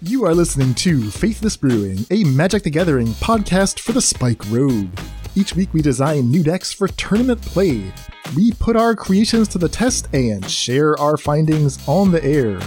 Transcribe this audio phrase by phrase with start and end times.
[0.00, 4.96] You are listening to Faithless Brewing, a Magic the Gathering podcast for the Spike Rogue.
[5.34, 7.92] Each week we design new decks for tournament play.
[8.36, 12.60] We put our creations to the test and share our findings on the air.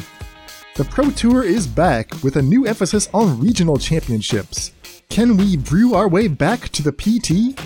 [0.75, 4.73] The Pro Tour is back with a new emphasis on regional championships.
[5.07, 7.57] Can we brew our way back to the PT?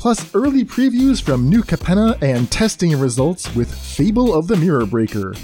[0.00, 5.34] Plus, early previews from New Capenna and testing results with Fable of the Mirror Breaker.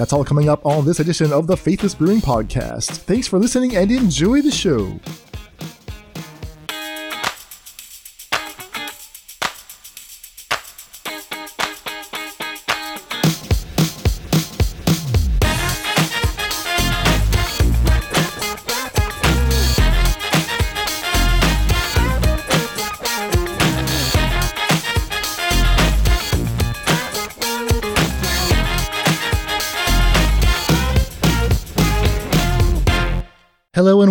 [0.00, 2.86] That's all coming up on this edition of the Faithless Brewing Podcast.
[3.00, 4.98] Thanks for listening and enjoy the show.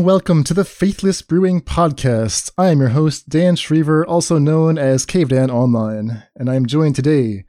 [0.10, 2.50] Welcome to the Faithless Brewing Podcast.
[2.58, 6.66] I am your host, Dan Shriver, also known as Cave Dan Online, and I am
[6.66, 7.46] joined today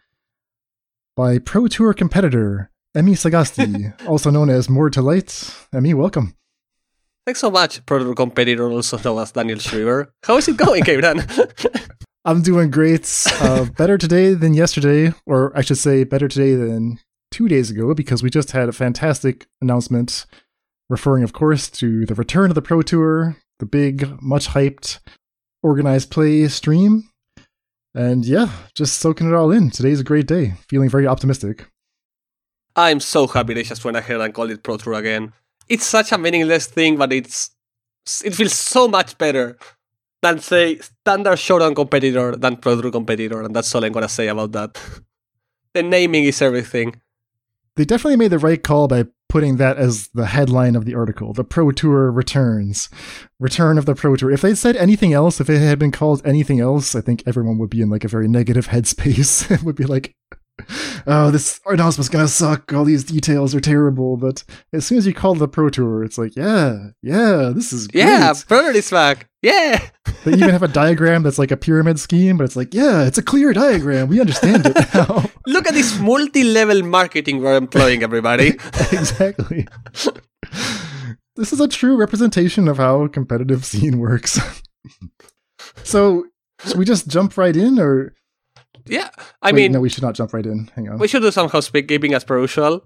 [1.17, 5.57] by Pro Tour competitor Emmy Sagasti, also known as More to Light.
[5.73, 6.37] Emmy, welcome.
[7.25, 10.13] Thanks so much, Pro Tour competitor, also known as Daniel Shriver.
[10.25, 11.27] How is it going, Cave Dan?
[12.27, 13.11] I'm doing great.
[13.41, 16.99] Uh, better today than yesterday, or I should say, better today than
[17.31, 20.27] two days ago, because we just had a fantastic announcement
[20.91, 24.99] referring, of course, to the return of the Pro Tour, the big, much hyped,
[25.63, 27.09] organized play stream.
[27.95, 29.71] And yeah, just soaking it all in.
[29.71, 30.55] Today's a great day.
[30.69, 31.67] Feeling very optimistic.
[32.77, 35.33] I'm so happy they just went ahead and called it Pro Tour again.
[35.69, 37.51] It's such a meaningless thing, but it's
[38.25, 39.57] it feels so much better
[40.23, 44.29] than say standard showdown competitor than Pro Tour competitor, and that's all I'm gonna say
[44.29, 44.81] about that.
[45.75, 47.01] the naming is everything.
[47.77, 51.33] They definitely made the right call by putting that as the headline of the article.
[51.33, 52.91] The Pro Tour returns.
[53.39, 54.31] Return of the Pro Tour.
[54.31, 57.57] If they'd said anything else, if it had been called anything else, I think everyone
[57.59, 59.51] would be in like a very negative headspace.
[59.51, 60.15] it would be like,
[61.07, 62.73] oh, this announcement's gonna suck.
[62.73, 64.17] All these details are terrible.
[64.17, 67.89] But as soon as you call the Pro Tour, it's like, yeah, yeah, this is
[67.89, 68.05] great.
[68.05, 69.29] Yeah, is back.
[69.43, 69.81] Yeah.
[70.25, 73.19] they even have a diagram that's like a pyramid scheme, but it's like, yeah, it's
[73.19, 74.09] a clear diagram.
[74.09, 75.31] We understand it now.
[75.47, 78.49] Look at this multi-level marketing we're employing, everybody.
[78.93, 79.67] exactly.
[81.37, 84.39] this is a true representation of how a competitive scene works.
[85.85, 86.27] so,
[86.67, 88.15] should we just jump right in, or
[88.91, 89.11] yeah?
[89.43, 90.71] I Wait, mean, no, we should not jump right in.
[90.75, 90.99] Hang on.
[90.99, 92.85] we should do some housekeeping as per usual.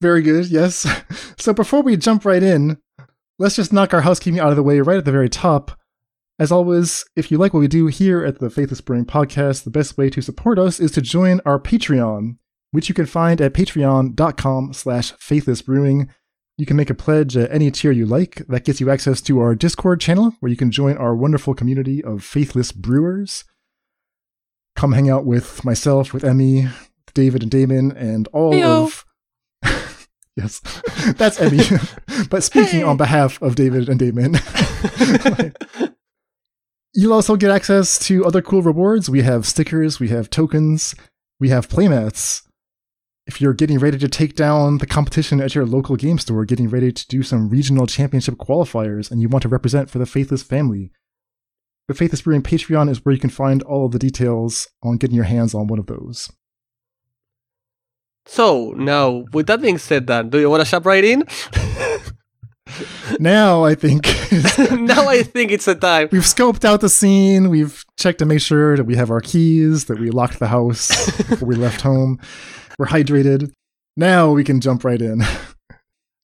[0.00, 0.46] Very good.
[0.48, 0.86] Yes.
[1.38, 2.78] So before we jump right in,
[3.38, 5.78] let's just knock our housekeeping out of the way right at the very top.
[6.40, 9.70] As always, if you like what we do here at the Faithless Brewing Podcast, the
[9.70, 12.38] best way to support us is to join our Patreon,
[12.72, 16.08] which you can find at patreon.com slash faithlessbrewing.
[16.58, 18.42] You can make a pledge at any tier you like.
[18.48, 22.02] That gets you access to our Discord channel, where you can join our wonderful community
[22.02, 23.44] of faithless brewers.
[24.76, 26.68] Come hang out with myself, with Emmy,
[27.14, 28.84] David and Damon, and all Heyo.
[28.84, 29.04] of
[30.36, 30.60] Yes,
[31.16, 31.60] that's Emmy.
[32.30, 34.36] but speaking on behalf of David and Damon,
[36.92, 39.08] you'll also get access to other cool rewards.
[39.08, 40.94] We have stickers, we have tokens,
[41.40, 42.42] we have playmats.
[43.26, 46.68] If you're getting ready to take down the competition at your local game store, getting
[46.68, 50.44] ready to do some regional championship qualifiers, and you want to represent for the Faithless
[50.44, 50.92] family,
[51.88, 55.16] the Faithless Brewing Patreon is where you can find all of the details on getting
[55.16, 56.30] your hands on one of those.
[58.26, 61.24] So now, with that being said, Dan, do you want to jump right in?
[63.20, 64.04] Now I think
[64.72, 66.08] now I think it's the time.
[66.10, 67.48] we've scoped out the scene.
[67.48, 70.88] We've checked to make sure that we have our keys, that we locked the house
[71.28, 72.18] before we left home.
[72.78, 73.52] We're hydrated.
[73.96, 75.22] Now we can jump right in.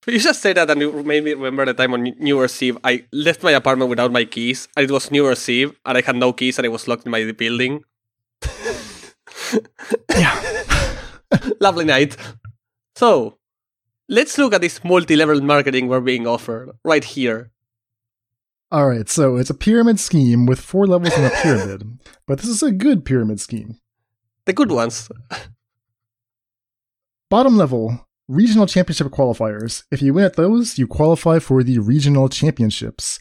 [0.07, 2.77] You just said that, and you made me remember the time on New Year's Eve.
[2.83, 6.03] I left my apartment without my keys, and it was New Year's Eve, and I
[6.03, 7.85] had no keys, and I was locked in my building.
[10.11, 10.41] Yeah.
[11.61, 12.17] Lovely night.
[12.97, 13.39] So,
[14.09, 17.53] let's look at this multi-level marketing we're being offered right here.
[18.71, 19.09] All right.
[19.09, 22.73] So it's a pyramid scheme with four levels in a pyramid, but this is a
[22.73, 23.79] good pyramid scheme.
[24.47, 25.11] The good ones.
[27.29, 29.85] Bottom level, regional championship qualifiers.
[29.91, 33.19] If you win at those, you qualify for the regional championships.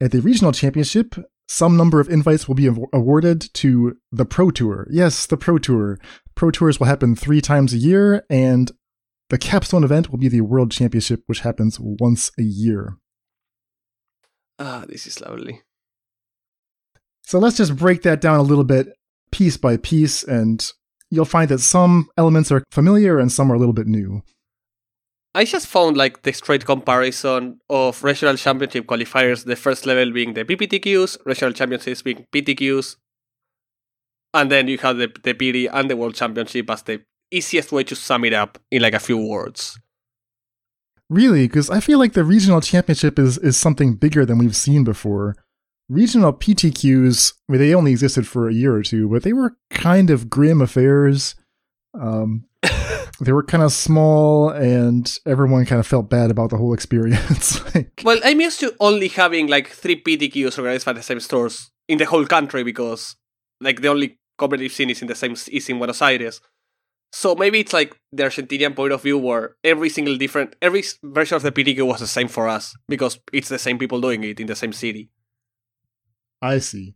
[0.00, 1.14] At the regional championship,
[1.48, 4.86] some number of invites will be awarded to the Pro Tour.
[4.90, 5.98] Yes, the Pro Tour.
[6.34, 8.72] Pro Tours will happen three times a year, and
[9.30, 12.96] the capstone event will be the World Championship, which happens once a year.
[14.58, 15.62] Ah, this is lovely.
[17.22, 18.88] So let's just break that down a little bit,
[19.30, 20.64] piece by piece, and
[21.10, 24.22] you'll find that some elements are familiar and some are a little bit new.
[25.34, 30.32] I just found like the straight comparison of regional championship qualifiers, the first level being
[30.32, 32.96] the PPTQs, regional championships being PTQs,
[34.32, 37.84] and then you have the, the PT and the world championship as the easiest way
[37.84, 39.78] to sum it up in like a few words.
[41.08, 41.46] Really?
[41.46, 45.36] Because I feel like the regional championship is, is something bigger than we've seen before.
[45.88, 49.56] Regional PTQs, I mean, they only existed for a year or two, but they were
[49.70, 51.36] kind of grim affairs.
[51.94, 52.44] Um,
[53.20, 57.62] they were kind of small and everyone kind of felt bad about the whole experience.
[57.74, 61.70] like, Well, I'm used to only having like three PTQs organized by the same stores
[61.88, 63.16] in the whole country because
[63.60, 66.40] like the only competitive scene is in the same is in Buenos Aires.
[67.12, 71.36] So maybe it's like the Argentinian point of view where every single different every version
[71.36, 74.40] of the PTQ was the same for us because it's the same people doing it
[74.40, 75.10] in the same city.
[76.42, 76.94] I see.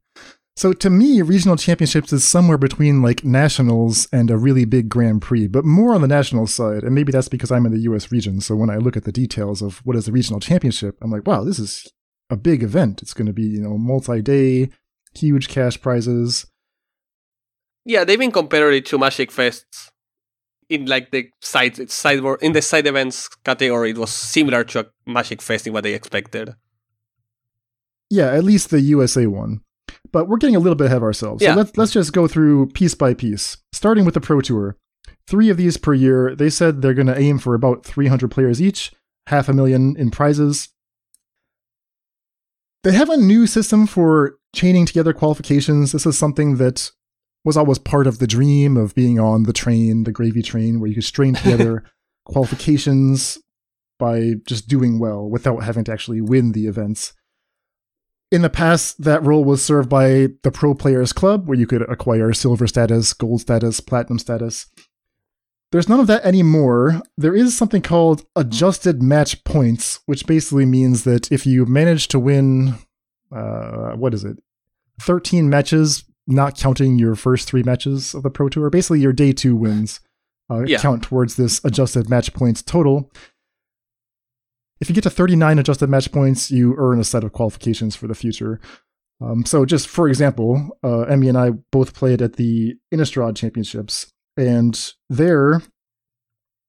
[0.57, 5.23] So to me, regional championships is somewhere between like nationals and a really big Grand
[5.23, 6.83] Prix, but more on the national side.
[6.83, 8.41] And maybe that's because I'm in the US region.
[8.43, 11.27] So when I look at the details of what is a regional championship, I'm like,
[11.27, 11.91] wow, this is
[12.29, 13.01] a big event.
[13.01, 14.71] It's going to be, you know, multi-day,
[15.15, 16.47] huge cash prizes.
[17.87, 19.91] Yeah, they've been comparing it to Magic Fests
[20.69, 23.91] in like the side sideboard in the side events category.
[23.91, 26.55] It was similar to a Magic Fest in what they expected.
[28.11, 29.61] Yeah, at least the USA one.
[30.13, 31.43] But we're getting a little bit ahead of ourselves.
[31.43, 31.53] Yeah.
[31.53, 33.57] So let's let's just go through piece by piece.
[33.73, 34.77] Starting with the Pro Tour.
[35.27, 36.35] Three of these per year.
[36.35, 38.93] They said they're going to aim for about 300 players each,
[39.29, 40.69] half a million in prizes.
[42.83, 45.93] They have a new system for chaining together qualifications.
[45.93, 46.91] This is something that
[47.45, 50.89] was always part of the dream of being on the train, the gravy train, where
[50.89, 51.85] you could strain together
[52.25, 53.39] qualifications
[53.99, 57.13] by just doing well without having to actually win the events.
[58.31, 61.83] In the past, that role was served by the Pro Players Club, where you could
[61.91, 64.67] acquire silver status, gold status, platinum status.
[65.73, 67.01] There's none of that anymore.
[67.17, 72.19] There is something called adjusted match points, which basically means that if you manage to
[72.21, 72.75] win,
[73.33, 74.39] uh, what is it,
[75.01, 79.33] 13 matches, not counting your first three matches of the Pro Tour, basically your day
[79.33, 80.01] two wins
[80.51, 80.79] uh, Yeah.
[80.79, 83.11] count towards this adjusted match points total.
[84.81, 88.07] If you get to 39 adjusted match points, you earn a set of qualifications for
[88.07, 88.61] the future.
[89.21, 94.11] Um, so, just for example, uh, Emmy and I both played at the Innistrad Championships,
[94.37, 95.61] and there,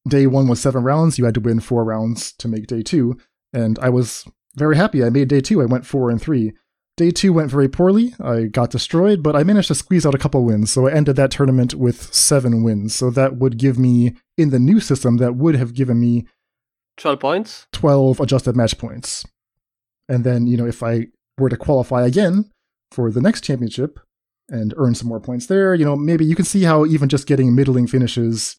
[0.07, 1.17] day one was seven rounds.
[1.17, 3.17] You had to win four rounds to make day two,
[3.53, 4.25] and I was
[4.55, 5.03] very happy.
[5.03, 5.61] I made day two.
[5.61, 6.51] I went four and three.
[6.97, 8.13] Day two went very poorly.
[8.19, 10.71] I got destroyed, but I managed to squeeze out a couple wins.
[10.71, 12.93] So I ended that tournament with seven wins.
[12.93, 16.27] So that would give me, in the new system, that would have given me
[16.97, 17.67] 12 points?
[17.71, 19.25] 12 adjusted match points.
[20.09, 21.07] And then, you know, if I
[21.37, 22.51] were to qualify again
[22.91, 23.99] for the next championship
[24.49, 27.27] and earn some more points there, you know, maybe you can see how even just
[27.27, 28.57] getting middling finishes,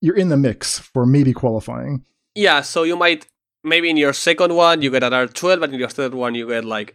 [0.00, 2.04] you're in the mix for maybe qualifying.
[2.34, 3.26] Yeah, so you might
[3.62, 6.48] maybe in your second one you get another 12, but in your third one you
[6.48, 6.94] get like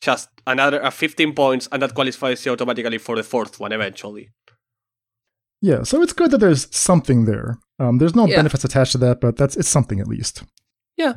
[0.00, 4.30] just another uh, 15 points, and that qualifies you automatically for the fourth one eventually.
[5.60, 7.58] Yeah, so it's good that there's something there.
[7.78, 8.36] Um, there's no Yeah.
[8.36, 10.42] benefits attached to that, but that's it's something at least.
[10.96, 11.14] Yeah.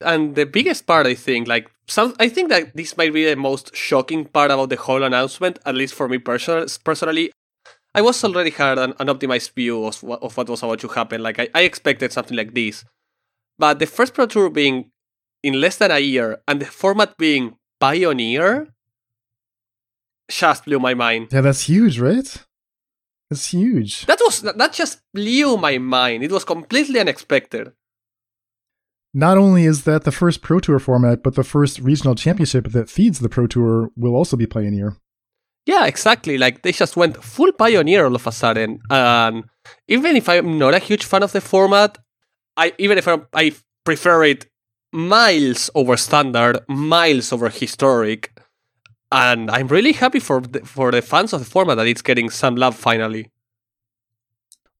[0.00, 3.36] And the biggest part, I think, like some, I think that this might be the
[3.36, 7.30] most shocking part about the whole announcement, at least for me personal, personally.
[7.94, 10.88] I was already had an, an optimized view of what, of what was about to
[10.88, 11.22] happen.
[11.22, 12.84] Like I, I expected something like this,
[13.58, 14.90] but the first Pro Tour being
[15.44, 18.68] in less than a year and the format being Pioneer
[20.30, 21.28] just blew my mind.
[21.30, 22.36] Yeah, that's huge, right?
[23.30, 24.06] That's huge.
[24.06, 26.22] That was that just blew my mind.
[26.22, 27.72] It was completely unexpected.
[29.12, 32.90] Not only is that the first Pro Tour format, but the first regional championship that
[32.90, 34.96] feeds the Pro Tour will also be Pioneer.
[35.66, 36.36] Yeah, exactly.
[36.36, 38.80] Like they just went full pioneer all of a sudden.
[38.90, 39.44] And
[39.88, 41.96] even if I'm not a huge fan of the format,
[42.56, 43.52] I even if I, I
[43.84, 44.46] prefer it
[44.92, 48.38] miles over standard, miles over historic,
[49.12, 52.30] and I'm really happy for the, for the fans of the format that it's getting
[52.30, 53.30] some love finally.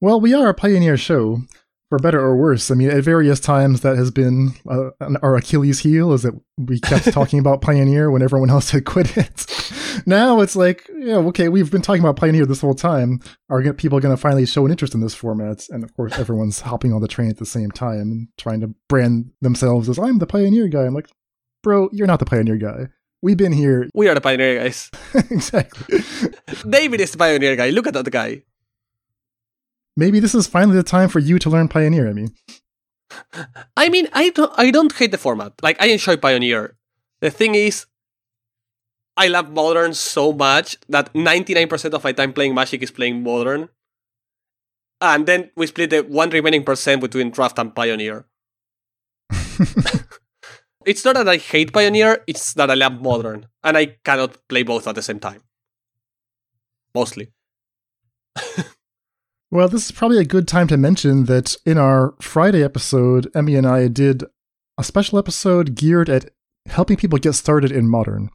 [0.00, 1.42] Well, we are a Pioneer show,
[1.88, 2.70] for better or worse.
[2.70, 6.34] I mean, at various times that has been uh, an- our Achilles heel, is that
[6.58, 10.02] we kept talking about Pioneer when everyone else had quit it.
[10.06, 13.20] now it's like, yeah, okay, we've been talking about Pioneer this whole time.
[13.48, 15.68] Are people going to finally show an interest in this format?
[15.70, 18.74] And of course, everyone's hopping on the train at the same time and trying to
[18.88, 20.82] brand themselves as I'm the Pioneer guy.
[20.82, 21.08] I'm like,
[21.62, 22.88] bro, you're not the Pioneer guy.
[23.24, 24.90] We've been here We are the pioneer guys.
[25.14, 26.04] exactly.
[26.68, 27.70] David is the pioneer guy.
[27.70, 28.42] Look at that guy.
[29.96, 32.06] Maybe this is finally the time for you to learn Pioneer.
[32.06, 32.34] I mean,
[33.76, 35.52] I mean, I don't, I don't hate the format.
[35.62, 36.76] Like, I enjoy Pioneer.
[37.20, 37.86] The thing is,
[39.16, 43.70] I love Modern so much that 99% of my time playing Magic is playing Modern.
[45.00, 48.26] And then we split the one remaining percent between Draft and Pioneer.
[50.86, 54.62] It's not that I hate Pioneer, it's that I love Modern, and I cannot play
[54.62, 55.42] both at the same time.
[56.94, 57.32] Mostly.
[59.50, 63.56] well, this is probably a good time to mention that in our Friday episode, Emmy
[63.56, 64.24] and I did
[64.78, 66.30] a special episode geared at
[66.66, 68.30] helping people get started in Modern.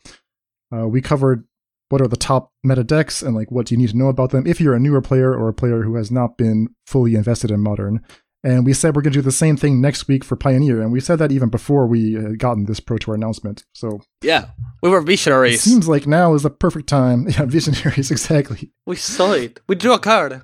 [0.73, 1.45] Uh, we covered
[1.89, 4.29] what are the top meta decks and like what do you need to know about
[4.29, 7.51] them if you're a newer player or a player who has not been fully invested
[7.51, 8.01] in Modern.
[8.43, 10.93] And we said we're going to do the same thing next week for Pioneer, and
[10.93, 13.65] we said that even before we had gotten this Pro Tour announcement.
[13.73, 15.61] So yeah, we were visionaries.
[15.61, 17.27] seems like now is the perfect time.
[17.29, 18.71] Yeah, visionaries exactly.
[18.85, 19.59] We saw it.
[19.67, 20.41] We drew a card.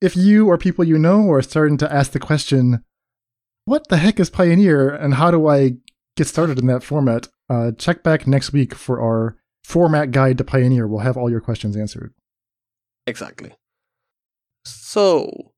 [0.00, 2.82] If you or people you know are starting to ask the question,
[3.66, 5.72] "What the heck is Pioneer?" and how do I
[6.16, 7.28] get started in that format?
[7.50, 10.88] Uh, check back next week for our format guide to Pioneer.
[10.88, 12.14] We'll have all your questions answered.
[13.06, 13.52] Exactly.
[14.64, 15.51] So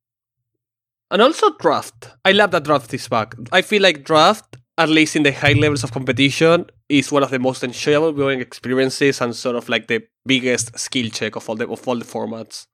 [1.11, 2.11] and also draft.
[2.25, 3.35] I love that draft is back.
[3.53, 7.31] I feel like draft, at least in the high levels of competition, is one of
[7.31, 11.57] the most enjoyable viewing experiences and sort of like the biggest skill check of all
[11.57, 12.67] the of all the formats.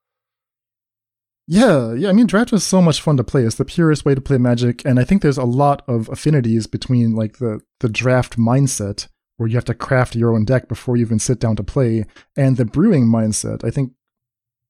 [1.47, 2.09] Yeah, yeah.
[2.09, 3.43] I mean, draft is so much fun to play.
[3.43, 6.67] It's the purest way to play Magic, and I think there's a lot of affinities
[6.67, 9.07] between like the the draft mindset,
[9.37, 12.05] where you have to craft your own deck before you even sit down to play,
[12.37, 13.65] and the brewing mindset.
[13.65, 13.91] I think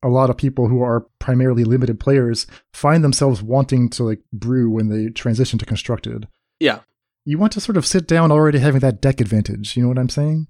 [0.04, 4.70] a lot of people who are primarily limited players find themselves wanting to like brew
[4.70, 6.28] when they transition to constructed.
[6.60, 6.80] Yeah.
[7.26, 9.78] You want to sort of sit down already having that deck advantage.
[9.78, 10.48] You know what I'm saying?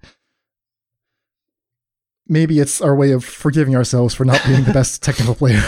[2.28, 5.64] Maybe it's our way of forgiving ourselves for not being the best technical players.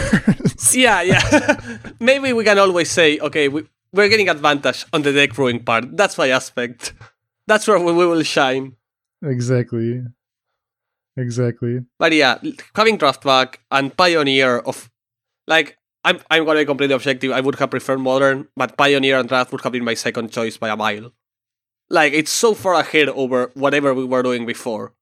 [0.73, 1.59] yeah, yeah.
[1.99, 5.97] Maybe we can always say, okay, we, we're getting advantage on the deck brewing part.
[5.97, 6.93] That's my aspect.
[7.47, 8.77] That's where we will shine.
[9.21, 10.03] Exactly.
[11.15, 11.81] Exactly.
[11.99, 12.39] But yeah,
[12.75, 14.89] having draft back and Pioneer of
[15.47, 17.31] like I'm I'm gonna be completely objective.
[17.31, 20.57] I would have preferred modern, but Pioneer and draft would have been my second choice
[20.57, 21.11] by a mile.
[21.89, 24.93] Like it's so far ahead over whatever we were doing before.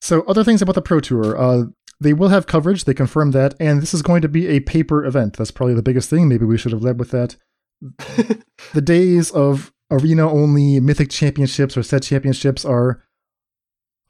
[0.00, 1.64] So other things about the Pro Tour, uh,
[2.00, 2.84] they will have coverage.
[2.84, 5.36] They confirmed that, and this is going to be a paper event.
[5.36, 6.28] That's probably the biggest thing.
[6.28, 7.36] Maybe we should have led with that.
[8.72, 13.04] the days of arena only mythic championships or set championships are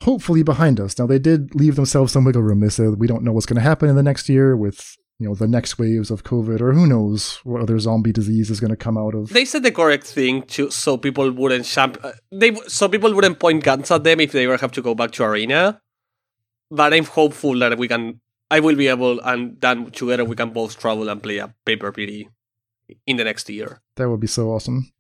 [0.03, 0.99] hopefully behind us.
[0.99, 2.61] Now they did leave themselves some wiggle room.
[2.61, 5.29] They said we don't know what's going to happen in the next year with you
[5.29, 8.71] know the next waves of COVID or who knows what other zombie disease is going
[8.71, 9.29] to come out of.
[9.31, 13.39] They said the correct thing to so people wouldn't champ- uh, they so people wouldn't
[13.39, 15.81] point guns at them if they ever have to go back to arena.
[16.71, 18.21] But I'm hopeful that we can.
[18.51, 21.91] I will be able, and then together we can both travel and play a paper
[21.91, 22.29] PT
[23.07, 23.81] in the next year.
[23.97, 24.93] That would be so awesome.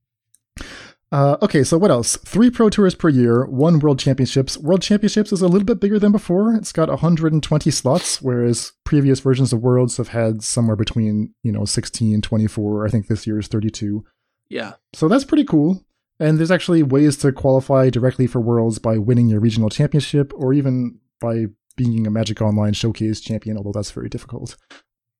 [1.12, 2.16] Uh, okay, so what else?
[2.16, 4.56] Three Pro Tours per year, one World Championships.
[4.56, 6.54] World Championships is a little bit bigger than before.
[6.54, 11.66] It's got 120 slots, whereas previous versions of Worlds have had somewhere between, you know,
[11.66, 12.86] 16, 24.
[12.86, 14.02] I think this year is 32.
[14.48, 14.72] Yeah.
[14.94, 15.84] So that's pretty cool.
[16.18, 20.54] And there's actually ways to qualify directly for Worlds by winning your regional championship or
[20.54, 24.56] even by being a Magic Online Showcase champion, although that's very difficult.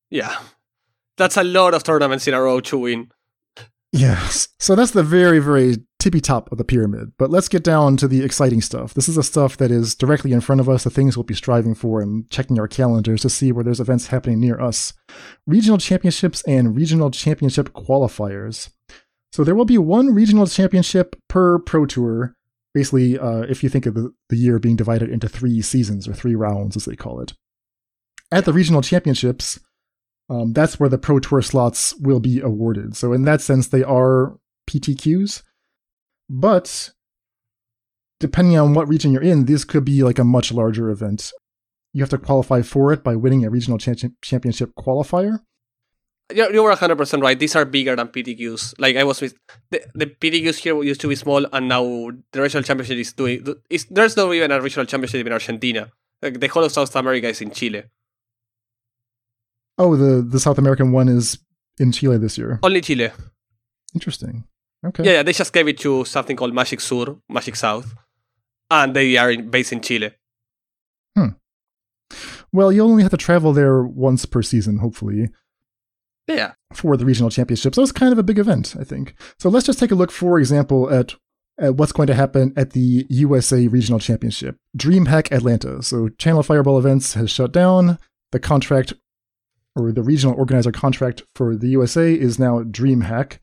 [0.08, 0.38] Yeah.
[1.18, 3.11] That's a lot of tournaments in a row to win.
[3.92, 4.49] Yes.
[4.58, 7.12] So that's the very, very tippy top of the pyramid.
[7.18, 8.94] But let's get down to the exciting stuff.
[8.94, 11.34] This is the stuff that is directly in front of us, the things we'll be
[11.34, 14.94] striving for and checking our calendars to see where there's events happening near us.
[15.46, 18.70] Regional championships and regional championship qualifiers.
[19.30, 22.34] So there will be one regional championship per pro tour.
[22.75, 26.14] Basically, uh, if you think of the, the year being divided into three seasons or
[26.14, 27.34] three rounds, as they call it.
[28.30, 29.61] At the regional championships,
[30.32, 32.96] um, that's where the Pro Tour slots will be awarded.
[32.96, 35.42] So, in that sense, they are PTQs.
[36.30, 36.90] But
[38.18, 41.32] depending on what region you're in, this could be like a much larger event.
[41.92, 45.40] You have to qualify for it by winning a regional championship qualifier.
[46.34, 47.38] You were 100% right.
[47.38, 48.76] These are bigger than PTQs.
[48.78, 49.34] Like I was with
[49.70, 51.82] the, the PTQs here used to be small, and now
[52.32, 53.46] the regional championship is doing.
[53.68, 55.90] Is, there's not even a regional championship in Argentina.
[56.22, 57.82] Like the whole of South America is in Chile.
[59.78, 61.38] Oh, the the South American one is
[61.78, 62.58] in Chile this year.
[62.62, 63.10] Only Chile.
[63.94, 64.44] Interesting.
[64.84, 65.04] Okay.
[65.04, 67.94] Yeah, yeah, they just gave it to something called Magic Sur, Magic South,
[68.70, 70.12] and they are in, based in Chile.
[71.16, 71.28] Hmm.
[72.52, 75.30] Well, you only have to travel there once per season, hopefully.
[76.26, 76.52] Yeah.
[76.72, 79.14] For the regional championships, so it's kind of a big event, I think.
[79.38, 81.14] So let's just take a look, for example, at
[81.58, 84.56] at what's going to happen at the USA Regional Championship.
[84.76, 85.82] DreamHack Atlanta.
[85.82, 87.98] So Channel Fireball Events has shut down.
[88.32, 88.94] The contract
[89.74, 93.38] or the regional organizer contract for the USA is now DreamHack.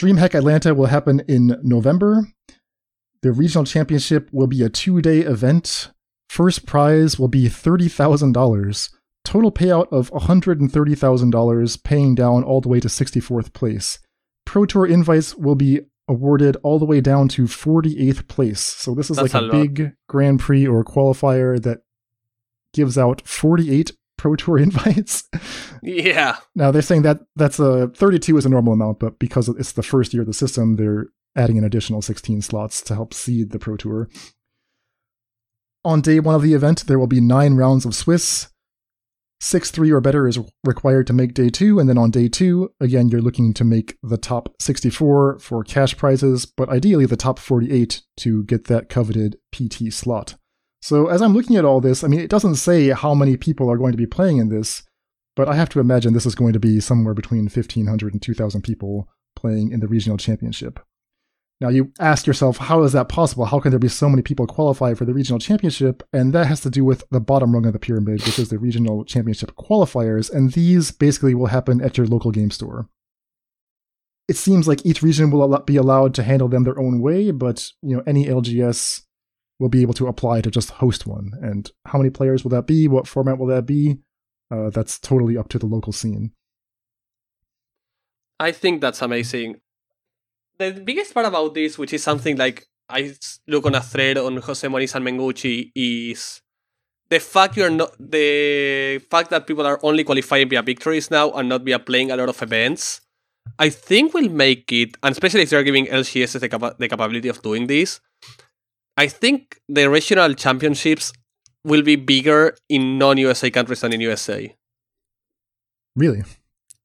[0.00, 2.28] DreamHack Atlanta will happen in November.
[3.22, 5.92] The regional championship will be a two day event.
[6.28, 8.88] First prize will be $30,000
[9.24, 13.98] total payout of $130,000, paying down all the way to 64th place.
[14.44, 18.60] Pro Tour invites will be awarded all the way down to 48th place.
[18.60, 21.80] So this is That's like a, a big Grand Prix or qualifier that
[22.74, 25.28] gives out 48 Pro Tour invites.
[25.82, 26.36] Yeah.
[26.54, 29.82] now they're saying that that's a 32 is a normal amount, but because it's the
[29.82, 33.58] first year of the system, they're adding an additional 16 slots to help seed the
[33.58, 34.08] Pro Tour.
[35.84, 38.48] On day one of the event, there will be nine rounds of Swiss.
[39.40, 42.70] Six three or better is required to make day two, and then on day two,
[42.78, 47.40] again, you're looking to make the top 64 for cash prizes, but ideally the top
[47.40, 50.36] 48 to get that coveted PT slot.
[50.82, 53.70] So as I'm looking at all this, I mean, it doesn't say how many people
[53.70, 54.82] are going to be playing in this,
[55.36, 58.62] but I have to imagine this is going to be somewhere between 1,500 and 2,000
[58.62, 60.80] people playing in the regional championship.
[61.60, 63.44] Now, you ask yourself, how is that possible?
[63.44, 66.02] How can there be so many people qualify for the regional championship?
[66.12, 68.58] And that has to do with the bottom rung of the pyramid, which is the
[68.58, 70.28] regional championship qualifiers.
[70.28, 72.88] And these basically will happen at your local game store.
[74.26, 77.68] It seems like each region will be allowed to handle them their own way, but
[77.80, 79.02] you know any LGS
[79.62, 81.32] will be able to apply to just host one.
[81.40, 82.88] And how many players will that be?
[82.88, 83.98] What format will that be?
[84.50, 86.32] Uh, that's totally up to the local scene.
[88.38, 89.60] I think that's amazing.
[90.58, 93.14] The biggest part about this, which is something like I
[93.46, 96.42] look on a thread on Jose Moniz and Mengucci, is
[97.08, 101.48] the fact you're not the fact that people are only qualifying via victories now and
[101.48, 103.00] not via playing a lot of events.
[103.58, 107.28] I think will make it, and especially if they're giving LGS the, capa- the capability
[107.28, 108.00] of doing this.
[108.96, 111.12] I think the regional championships
[111.64, 114.54] will be bigger in non-USA countries than in USA.
[115.96, 116.22] Really?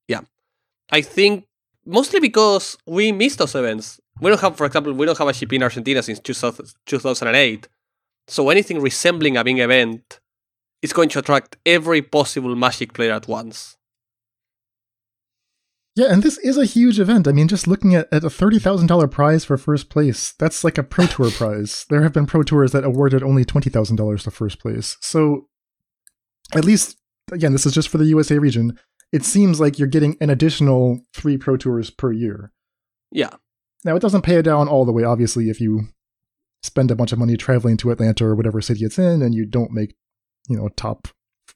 [0.07, 0.21] Yeah.
[0.91, 1.45] I think
[1.85, 3.99] mostly because we missed those events.
[4.21, 7.67] We don't have, for example, we don't have a GP in Argentina since 2000 2008.
[8.27, 10.19] So anything resembling a big event
[10.81, 13.76] is going to attract every possible Magic player at once.
[15.97, 17.27] Yeah, and this is a huge event.
[17.27, 20.83] I mean, just looking at, at a $30,000 prize for first place, that's like a
[20.83, 21.87] Pro Tour prize.
[21.89, 24.95] There have been Pro Tours that awarded only $20,000 to first place.
[25.01, 25.47] So,
[26.53, 26.99] at least,
[27.31, 28.77] again, this is just for the USA region.
[29.11, 32.51] It seems like you're getting an additional three Pro Tours per year.
[33.11, 33.31] Yeah.
[33.83, 35.87] Now, it doesn't pay it down all the way, obviously, if you
[36.61, 39.47] spend a bunch of money traveling to Atlanta or whatever city it's in and you
[39.47, 39.95] don't make,
[40.47, 41.07] you know, top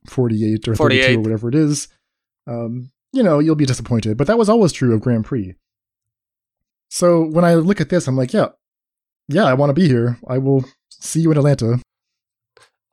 [0.07, 1.89] 48 or 32 or whatever it is.
[2.47, 4.17] Um, you know, you'll be disappointed.
[4.17, 5.55] But that was always true of Grand Prix.
[6.89, 8.47] So when I look at this, I'm like, yeah,
[9.27, 10.17] yeah, I want to be here.
[10.27, 11.79] I will see you in Atlanta.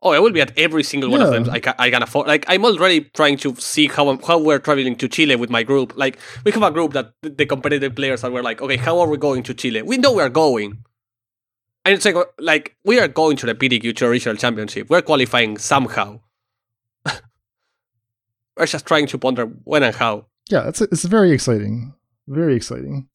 [0.00, 1.50] Oh, I will be at every single one of them.
[1.52, 2.28] I can, I can afford.
[2.28, 5.64] Like, I'm already trying to see how I'm- how we're traveling to Chile with my
[5.64, 5.94] group.
[5.96, 8.31] Like, we have a group that the competitive players are.
[8.31, 9.83] We're like, okay, how are we going to Chile?
[9.83, 10.85] We know we're going,
[11.85, 14.88] and it's like, like we are going to the PDQ regional championship.
[14.88, 16.20] We're qualifying somehow.
[18.59, 20.27] We're just trying to ponder when and how.
[20.51, 21.94] Yeah, it's it's very exciting,
[22.27, 23.09] very exciting.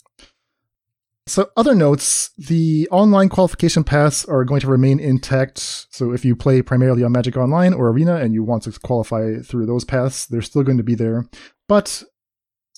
[1.26, 5.60] So, other notes: the online qualification paths are going to remain intact.
[5.60, 9.40] So, if you play primarily on Magic Online or Arena and you want to qualify
[9.40, 11.26] through those paths, they're still going to be there.
[11.68, 12.04] But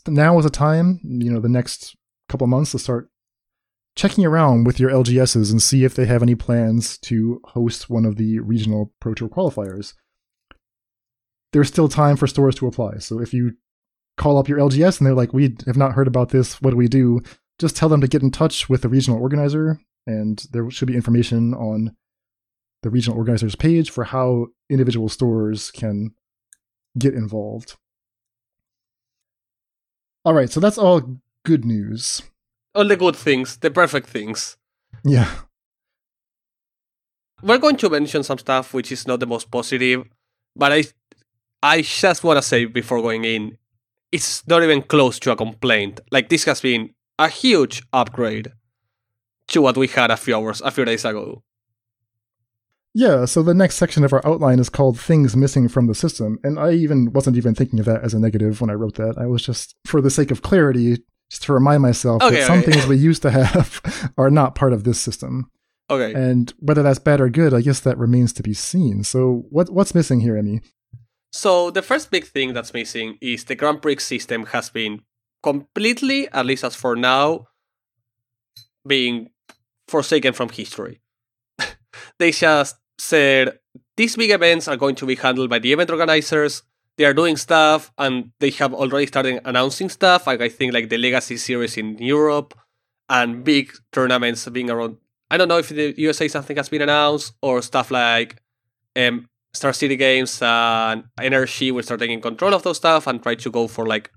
[0.08, 1.96] now is a time, you know, the next
[2.30, 3.10] couple months to start
[3.96, 8.06] checking around with your LGSs and see if they have any plans to host one
[8.06, 9.94] of the regional Pro Tour qualifiers.
[11.56, 12.98] There's still time for stores to apply.
[12.98, 13.54] So, if you
[14.18, 16.62] call up your LGS and they're like, we have not heard about this.
[16.62, 17.22] What do we do?
[17.60, 20.96] Just tell them to get in touch with the regional organizer, and there should be
[20.96, 21.96] information on
[22.84, 26.14] the regional organizer's page for how individual stores can
[27.00, 27.78] get involved.
[30.26, 32.22] All right, so that's all good news.
[32.74, 34.58] All the good things, the perfect things.
[35.06, 35.32] Yeah.
[37.42, 40.04] we're going to mention some stuff which is not the most positive,
[40.54, 40.84] but I
[41.66, 43.58] I just want to say before going in,
[44.12, 46.00] it's not even close to a complaint.
[46.12, 48.52] Like this has been a huge upgrade
[49.48, 51.42] to what we had a few hours, a few days ago.
[52.94, 56.38] Yeah, so the next section of our outline is called Things Missing from the System,
[56.44, 59.18] and I even wasn't even thinking of that as a negative when I wrote that.
[59.18, 61.00] I was just, for the sake of clarity,
[61.30, 64.72] just to remind myself Okay, that some things we used to have are not part
[64.72, 65.50] of this system.
[65.90, 66.14] Okay.
[66.14, 69.04] And whether that's bad or good, I guess that remains to be seen.
[69.04, 70.62] So what what's missing here, Emmy?
[71.36, 75.02] So the first big thing that's missing is the Grand Prix system has been
[75.44, 77.48] completely, at least as for now,
[78.88, 79.32] being
[79.90, 81.02] forsaken from history.
[82.20, 83.60] they just said
[83.98, 86.64] these big events are going to be handled by the event organizers.
[86.98, 90.28] They are doing stuff and they have already started announcing stuff.
[90.28, 92.58] Like I think like the Legacy series in Europe
[93.10, 95.00] and big tournaments being around.
[95.30, 98.42] I don't know if the USA something has been announced or stuff like
[98.96, 103.36] um, Star City Games and NRG will start taking control of those stuff and try
[103.36, 104.12] to go for like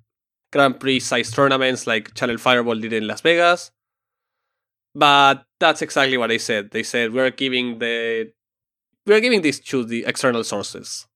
[0.53, 3.71] Grand Prix size tournaments like Channel Fireball did in Las Vegas.
[4.95, 6.71] But that's exactly what they said.
[6.71, 8.33] They said we're giving the
[9.07, 11.07] we're giving this to the external sources.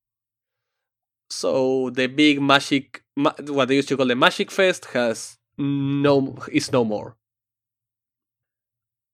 [1.31, 6.71] So the big Magic, what they used to call the Magic Fest, has no is
[6.73, 7.17] no more.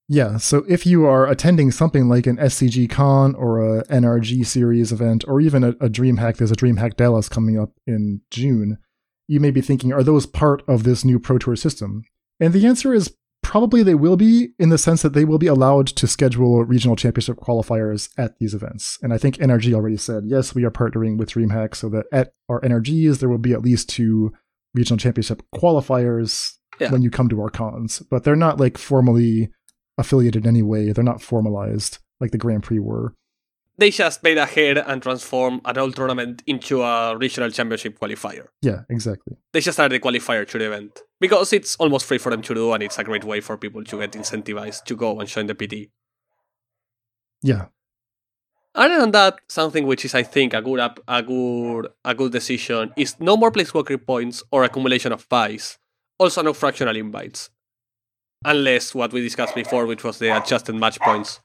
[0.09, 4.90] Yeah, so if you are attending something like an SCG Con or a NRG series
[4.90, 8.79] event, or even a, a DreamHack, there's a DreamHack Dallas coming up in June,
[9.27, 12.05] you may be thinking, are those part of this new Pro Tour system?
[12.40, 15.47] And the answer is probably they will be in the sense that they will be
[15.47, 18.99] allowed to schedule regional championship qualifiers at these events.
[19.03, 22.33] And I think NRG already said, yes, we are partnering with DreamHack so that at
[22.49, 24.33] our NRGs, there will be at least two
[24.75, 26.90] regional championship qualifiers yeah.
[26.90, 28.03] when you come to our cons.
[28.11, 29.51] But they're not like formally
[29.98, 30.92] affiliated in any way.
[30.92, 33.14] They're not formalized like the Grand Prix were
[33.78, 38.48] they just made ahead and transformed an old tournament into a regional championship qualifier.
[38.61, 39.37] Yeah, exactly.
[39.52, 42.54] They just added a qualifier to the event because it's almost free for them to
[42.54, 45.46] do, and it's a great way for people to get incentivized to go and join
[45.46, 45.90] the PT.
[47.40, 47.66] Yeah.
[48.74, 52.32] Other than that, something which is, I think, a good up, a good, a good
[52.32, 55.78] decision is no more Planeswalker points or accumulation of buys.
[56.18, 57.50] Also, no fractional invites,
[58.44, 61.40] unless what we discussed before, which was the adjusted match points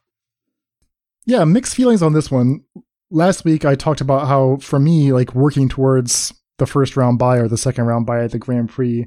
[1.26, 2.64] yeah, mixed feelings on this one.
[3.10, 7.38] Last week I talked about how for me, like working towards the first round buy
[7.38, 9.06] or the second round buy at the Grand Prix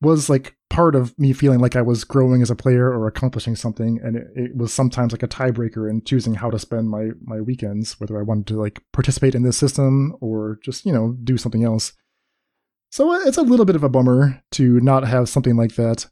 [0.00, 3.56] was like part of me feeling like I was growing as a player or accomplishing
[3.56, 7.10] something, and it, it, was sometimes like a tiebreaker in choosing how to spend my
[7.20, 11.16] my weekends, whether I wanted to like participate in this system or just you know
[11.24, 11.92] do something else.
[12.90, 16.06] So uh, it's a little bit of a bummer to not have something like that.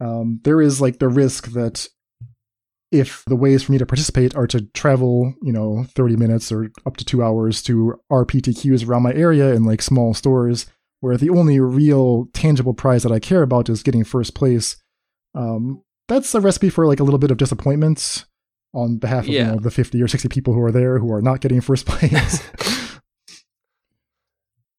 [0.00, 1.88] Um, there is like the risk that
[2.90, 6.70] if the ways for me to participate are to travel, you know, 30 minutes or
[6.86, 10.66] up to two hours to RPTQs around my area in like small stores,
[11.00, 14.76] where the only real tangible prize that I care about is getting first place,
[15.34, 18.24] um, that's a recipe for like a little bit of disappointment
[18.74, 19.40] on behalf of yeah.
[19.40, 21.86] you know, the 50 or 60 people who are there who are not getting first
[21.86, 22.42] place.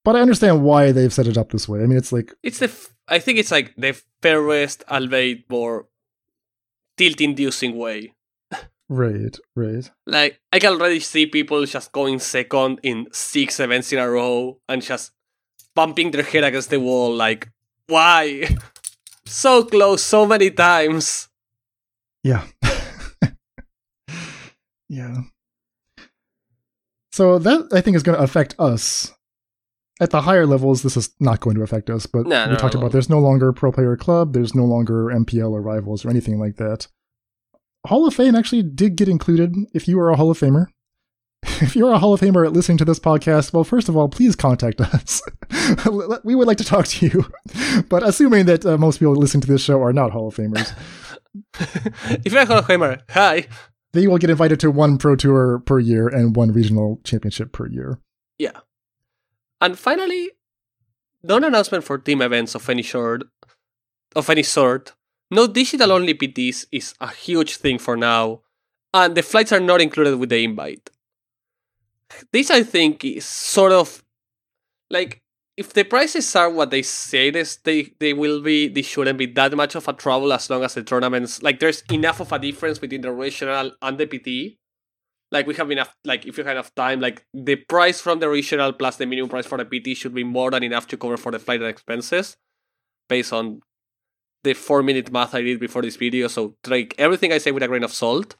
[0.03, 1.81] but I understand why they've set it up this way.
[1.81, 5.87] I mean, it's like it's the f- I think it's like the fairest, albeit more
[6.97, 8.13] tilt inducing way.
[8.89, 9.89] Right, right.
[10.07, 14.59] Like I can already see people just going second in six events in a row
[14.67, 15.11] and just
[15.75, 17.49] bumping their head against the wall like
[17.87, 18.47] why?
[19.25, 21.29] so close so many times.
[22.23, 22.45] Yeah.
[24.89, 25.21] yeah.
[27.11, 29.13] So that I think is going to affect us.
[30.01, 32.79] At the higher levels, this is not going to affect us, but we talked no.
[32.79, 36.39] about there's no longer pro player club, there's no longer MPL or rivals or anything
[36.39, 36.87] like that.
[37.85, 40.67] Hall of Fame actually did get included if you are a Hall of Famer.
[41.61, 44.35] If you're a Hall of Famer listening to this podcast, well, first of all, please
[44.35, 45.21] contact us.
[46.23, 47.25] we would like to talk to you.
[47.89, 50.73] But assuming that uh, most people listening to this show are not Hall of Famers,
[52.25, 53.47] if you're a Hall of Famer, hi.
[53.93, 57.67] They will get invited to one Pro Tour per year and one regional championship per
[57.67, 57.99] year.
[58.37, 58.59] Yeah.
[59.61, 60.31] And finally,
[61.23, 63.23] no announcement for team events of any sort,
[64.15, 64.93] of any sort
[65.31, 68.41] no digital only PTs is a huge thing for now,
[68.93, 70.89] and the flights are not included with the invite.
[72.31, 74.03] This, I think, is sort of
[74.89, 75.21] like
[75.55, 79.27] if the prices are what they say this they, they will be they shouldn't be
[79.27, 82.39] that much of a trouble as long as the tournaments like there's enough of a
[82.39, 84.57] difference between the regional and the PT.
[85.31, 88.29] Like we have enough like if you have enough time, like the price from the
[88.29, 91.17] regional plus the minimum price for the PT should be more than enough to cover
[91.17, 92.35] for the flight and expenses
[93.07, 93.61] based on
[94.43, 97.63] the four minute math I did before this video, so take everything I say with
[97.63, 98.35] a grain of salt.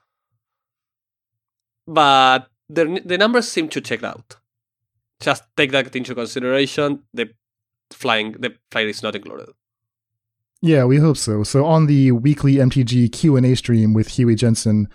[1.85, 4.37] But the, the numbers seem to check out.
[5.19, 7.03] Just take that into consideration.
[7.13, 7.31] The
[7.91, 9.49] flying the flight is not included.
[10.61, 11.43] Yeah, we hope so.
[11.43, 14.87] So on the weekly MTG Q and A stream with Huey Jensen,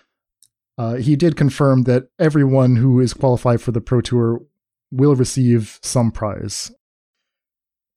[0.79, 4.43] uh, he did confirm that everyone who is qualified for the Pro Tour
[4.91, 6.73] will receive some prize.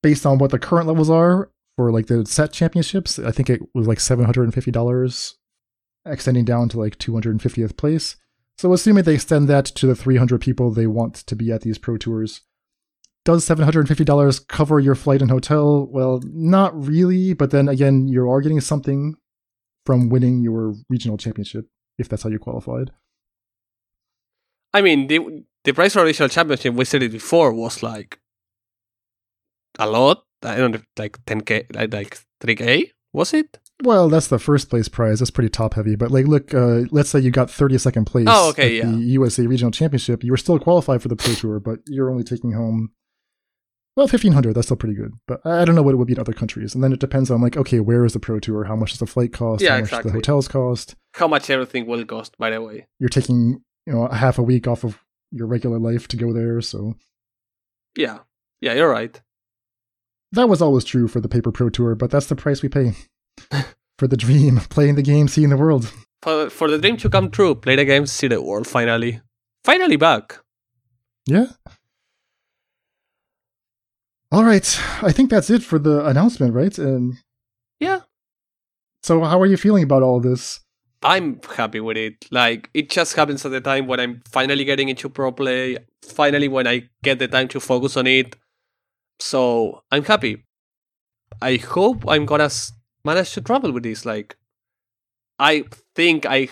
[0.04, 3.20] Based on what the current levels are, for like the set championships.
[3.20, 5.38] I think it was like seven hundred and fifty dollars,
[6.06, 8.18] extending down to like two hundred and fiftieth place.
[8.58, 11.62] So assuming they extend that to the three hundred people they want to be at
[11.62, 12.42] these pro tours,
[13.24, 15.88] does seven hundred and fifty dollars cover your flight and hotel?
[15.90, 17.34] Well, not really.
[17.34, 19.16] But then again, you are getting something
[19.86, 22.91] from winning your regional championship if that's how you qualified.
[24.73, 28.19] I mean, the the price for regional championship we said it before was like
[29.79, 33.60] a lot I don't know, like 10k, like, like 3k, was it?
[33.83, 35.19] Well, that's the first place prize.
[35.19, 35.95] That's pretty top heavy.
[35.95, 38.86] But like, look, uh, let's say you got 32nd place Oh, okay, yeah.
[38.86, 40.23] the USA Regional Championship.
[40.23, 42.91] You were still qualified for the Pro Tour, but you're only taking home
[43.97, 44.53] well 1500.
[44.53, 45.13] That's still pretty good.
[45.27, 46.75] But I don't know what it would be in other countries.
[46.75, 48.63] And then it depends on like, okay, where is the Pro Tour?
[48.65, 49.62] How much does the flight cost?
[49.62, 50.12] Yeah, how much exactly.
[50.12, 50.95] the hotels cost?
[51.15, 52.86] How much everything will cost, by the way.
[52.99, 54.99] You're taking you know a half a week off of
[55.31, 56.62] your regular life to go there.
[56.62, 56.95] So
[57.97, 58.19] Yeah.
[58.62, 59.19] Yeah, you're right.
[60.31, 61.95] that was always true for the Paper Pro Tour.
[61.95, 62.93] But that's the price we pay
[63.97, 65.91] for the dream, playing the game, seeing the world.
[66.21, 69.21] For, for the dream to come true, play the game, see the world finally.
[69.63, 70.39] Finally back.
[71.27, 71.47] Yeah.
[74.32, 74.80] All right.
[75.02, 76.78] I think that's it for the announcement, right?
[76.78, 77.13] And
[77.80, 78.02] Yeah.
[79.04, 80.60] so, how are you feeling about all this?
[81.04, 82.26] I'm happy with it.
[82.32, 86.48] Like it just happens at the time when I'm finally getting into pro play, finally
[86.48, 88.36] when I get the time to focus on it.
[89.20, 90.44] So I'm happy.
[91.42, 92.50] I hope I'm gonna
[93.06, 94.06] manage to travel with this.
[94.06, 94.36] Like,
[95.40, 96.50] I think I,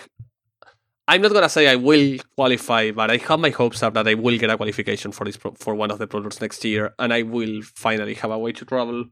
[1.08, 4.14] I'm not gonna say I will qualify, but I have my hopes up that I
[4.14, 6.94] will get a qualification for this pro- for one of the Pro Tours next year,
[6.98, 9.04] and I will finally have a way to travel.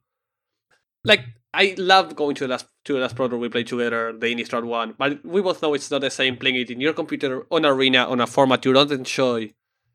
[1.04, 4.12] Like I loved going to the last to the last Pro Tour we played together,
[4.12, 6.94] the Innistrad one, but we both know it's not the same playing it in your
[6.94, 9.52] computer on arena on a format you don't enjoy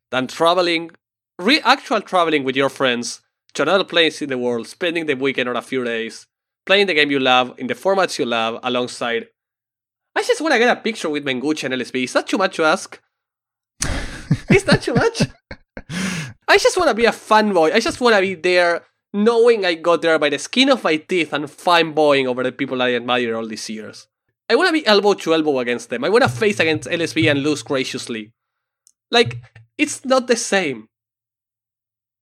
[0.10, 0.92] than traveling,
[1.38, 3.22] re actual traveling with your friends
[3.56, 6.28] to another place in the world, spending the weekend or a few days,
[6.66, 9.28] playing the game you love in the formats you love alongside.
[10.20, 12.04] I just want to get a picture with Mengucci and LSV.
[12.04, 13.02] Is that too much to ask?
[14.52, 15.22] Is that too much?
[16.46, 17.72] I just want to be a fanboy.
[17.72, 20.98] I just want to be there, knowing I got there by the skin of my
[20.98, 24.08] teeth and fanboying over the people I admire all these years.
[24.50, 26.04] I want to be elbow to elbow against them.
[26.04, 28.34] I want to face against LSV and lose graciously.
[29.10, 29.38] Like,
[29.78, 30.90] it's not the same.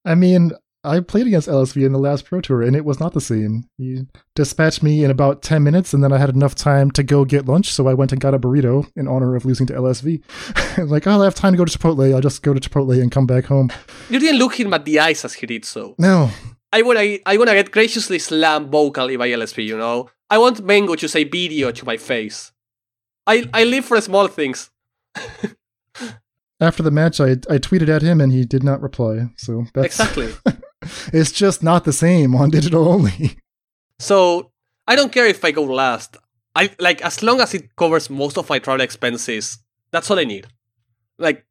[0.05, 0.51] I mean,
[0.87, 3.69] I played against LSV in the last Pro Tour, and it was not the same.
[3.77, 7.25] You dispatched me in about 10 minutes, and then I had enough time to go
[7.25, 10.23] get lunch, so I went and got a burrito in honor of losing to LSV.
[10.89, 12.13] like, oh, I have time to go to Chipotle.
[12.15, 13.69] I'll just go to Chipotle and come back home.
[14.09, 15.95] You didn't look him at the eyes as he did so.
[15.97, 16.29] No.
[16.71, 20.09] I wanna, I wanna get graciously slammed vocally by LSV, you know?
[20.29, 22.51] I want Mango to say video to my face.
[23.25, 24.69] I, I live for small things.
[26.59, 29.29] After the match, I, I tweeted at him, and he did not reply.
[29.37, 30.33] So that's Exactly.
[31.13, 33.37] it's just not the same on digital only.
[33.99, 34.51] So
[34.87, 36.17] I don't care if I go last.
[36.55, 39.59] I like as long as it covers most of my travel expenses.
[39.91, 40.47] That's all I need.
[41.17, 41.45] Like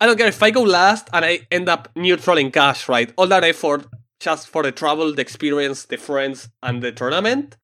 [0.00, 3.12] I don't care if I go last and I end up neutral in cash, right?
[3.16, 3.86] All that effort
[4.18, 7.56] just for the travel, the experience, the friends, and the tournament.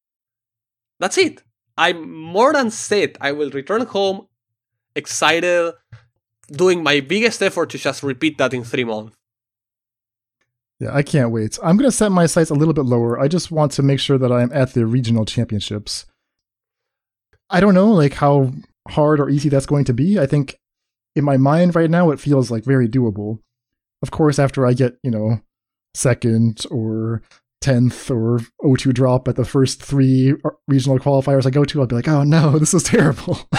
[1.00, 1.42] That's it.
[1.79, 3.16] I'm more than set.
[3.20, 4.26] I will return home
[4.94, 5.74] excited,
[6.50, 9.14] doing my biggest effort to just repeat that in three months.
[10.80, 11.58] Yeah, I can't wait.
[11.62, 13.18] I'm going to set my sights a little bit lower.
[13.18, 16.04] I just want to make sure that I'm at the regional championships.
[17.48, 18.52] I don't know like how
[18.88, 20.18] hard or easy that's going to be.
[20.18, 20.58] I think
[21.14, 23.38] in my mind right now it feels like very doable.
[24.02, 25.40] Of course, after I get, you know,
[25.94, 27.22] second or
[27.64, 30.34] 10th or O2 drop at the first three
[30.68, 33.38] regional qualifiers I go to, I'll be like, oh no, this is terrible.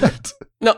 [0.00, 0.76] but No,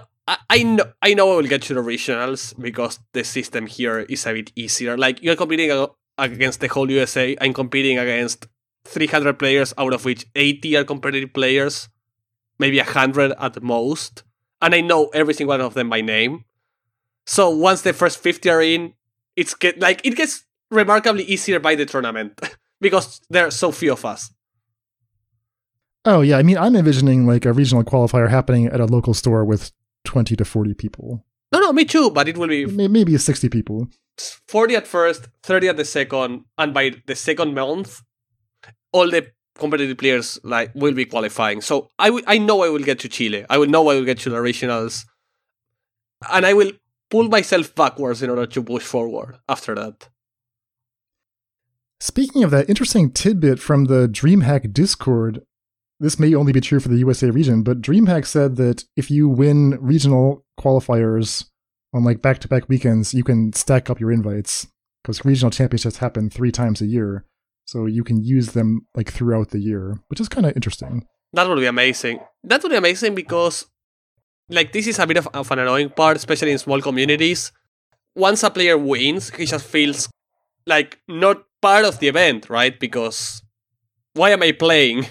[0.48, 4.26] I, know I know I will get to the regionals because the system here is
[4.26, 4.96] a bit easier.
[4.96, 5.70] Like you're competing
[6.18, 7.36] against the whole USA.
[7.40, 8.46] I'm competing against
[8.84, 11.88] 300 players, out of which 80 are competitive players,
[12.58, 14.22] maybe 100 at most,
[14.62, 16.44] and I know every single one of them by name.
[17.26, 18.94] So once the first 50 are in,
[19.36, 22.40] it's get like it gets remarkably easier by the tournament
[22.80, 24.30] because there are so few of us.
[26.04, 29.44] oh yeah, I mean, I'm envisioning like a regional qualifier happening at a local store
[29.44, 29.72] with
[30.10, 31.24] 20 to 40 people.
[31.52, 33.88] No, no, me too, but it will be Maybe 60 people.
[34.48, 38.02] 40 at first, 30 at the second, and by the second month,
[38.92, 41.60] all the competitive players like will be qualifying.
[41.60, 43.46] So I I know I will get to Chile.
[43.48, 45.04] I will know I will get to the regionals,
[46.28, 46.72] and I will
[47.08, 50.08] pull myself backwards in order to push forward after that.
[52.00, 55.42] Speaking of that interesting tidbit from the DreamHack Discord,
[56.00, 59.28] this may only be true for the USA region, but DreamHack said that if you
[59.28, 61.44] win regional qualifiers
[61.92, 64.66] on like back to back weekends, you can stack up your invites
[65.02, 67.26] because regional championships happen three times a year.
[67.66, 71.06] So you can use them like throughout the year, which is kind of interesting.
[71.34, 72.18] That would be amazing.
[72.42, 73.66] That would be amazing because,
[74.48, 77.52] like, this is a bit of, of an annoying part, especially in small communities.
[78.16, 80.08] Once a player wins, he just feels
[80.66, 82.80] like not part of the event, right?
[82.80, 83.42] Because
[84.14, 85.06] why am I playing?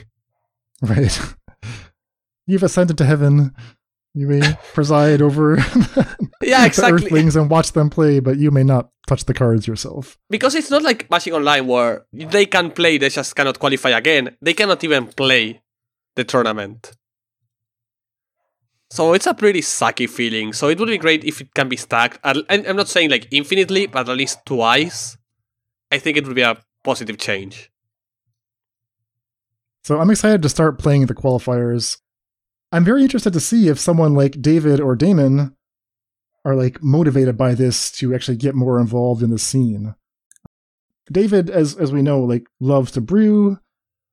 [0.81, 1.19] Right.
[2.47, 3.53] You've ascended to heaven.
[4.15, 5.55] You may preside over
[6.41, 6.93] Yeah, the exactly.
[7.05, 10.17] earthlings and watch them play, but you may not touch the cards yourself.
[10.29, 14.35] because it's not like Magic Online where they can play, they just cannot qualify again.
[14.41, 15.61] They cannot even play.
[16.15, 16.91] the tournament.
[18.91, 20.51] So it's a pretty sucky feeling.
[20.53, 22.19] So it would be great if it can be stacked.
[22.23, 25.15] And I'm not saying like infinitely, but at least twice.
[25.91, 27.71] I think it would be a positive change.
[29.83, 31.97] So I'm excited to start playing the qualifiers.
[32.71, 35.55] I'm very interested to see if someone like David or Damon
[36.45, 39.95] are like motivated by this to actually get more involved in the scene.
[41.11, 43.57] David, as as we know, like loves to brew.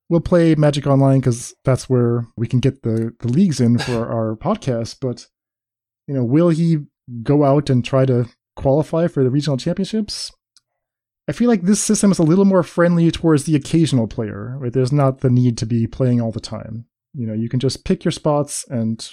[0.09, 4.07] We'll play Magic Online because that's where we can get the, the leagues in for
[4.11, 4.97] our podcast.
[5.01, 5.27] But
[6.07, 6.85] you know, will he
[7.23, 10.31] go out and try to qualify for the regional championships?
[11.27, 14.57] I feel like this system is a little more friendly towards the occasional player.
[14.57, 14.71] Right?
[14.71, 16.85] There's not the need to be playing all the time.
[17.13, 19.07] You know, you can just pick your spots and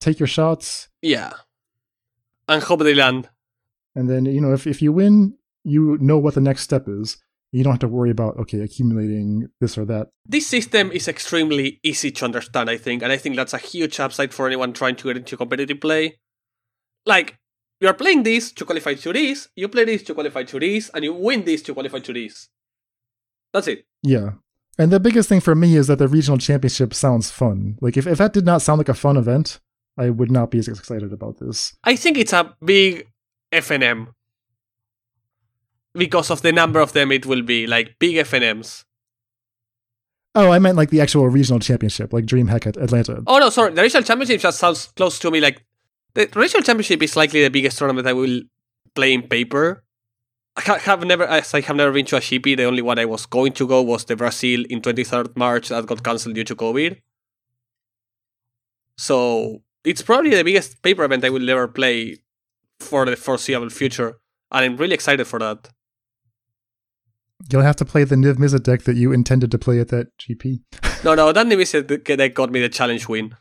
[0.00, 0.88] take your shots.
[1.02, 1.32] Yeah.
[2.48, 3.28] And hope they land.
[3.94, 7.18] And then, you know, if, if you win, you know what the next step is.
[7.52, 10.10] You don't have to worry about, okay, accumulating this or that.
[10.24, 13.98] This system is extremely easy to understand, I think, and I think that's a huge
[13.98, 16.20] upside for anyone trying to get into competitive play.
[17.04, 17.39] Like,
[17.80, 21.04] you're playing this to qualify to this, you play this to qualify to this, and
[21.04, 22.48] you win this to qualify to this.
[23.52, 23.86] That's it.
[24.02, 24.32] Yeah.
[24.78, 27.76] And the biggest thing for me is that the regional championship sounds fun.
[27.80, 29.60] Like, if, if that did not sound like a fun event,
[29.98, 31.76] I would not be as excited about this.
[31.84, 33.08] I think it's a big
[33.52, 34.08] FNM
[35.94, 38.84] because of the number of them it will be like big FNMs.
[40.34, 43.22] Oh, I meant like the actual regional championship, like DreamHack at Atlanta.
[43.26, 43.74] Oh no, sorry.
[43.74, 45.40] The regional championship just sounds close to me.
[45.40, 45.64] Like
[46.14, 48.42] the regional championship is likely the biggest tournament I will
[48.94, 49.84] play in paper.
[50.56, 52.56] I have never, as I have never been to a GP.
[52.56, 55.86] The only one I was going to go was the Brazil in 23rd March that
[55.86, 57.00] got cancelled due to COVID.
[58.98, 62.18] So it's probably the biggest paper event I will ever play
[62.80, 64.18] for the foreseeable future,
[64.50, 65.68] and I'm really excited for that.
[67.50, 70.08] You'll have to play the Niv Mizzet deck that you intended to play at that
[70.18, 70.60] GP.
[71.04, 73.36] no, no, that Niv Mizzet deck got me the challenge win.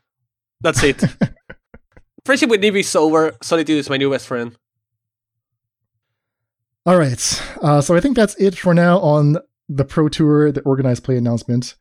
[0.61, 1.03] That's it.
[2.29, 3.35] Friendship with Niv is over.
[3.41, 4.55] Solitude is my new best friend.
[6.85, 7.41] All right.
[7.59, 9.37] Uh, so I think that's it for now on
[9.67, 11.75] the Pro Tour, the organized play announcement.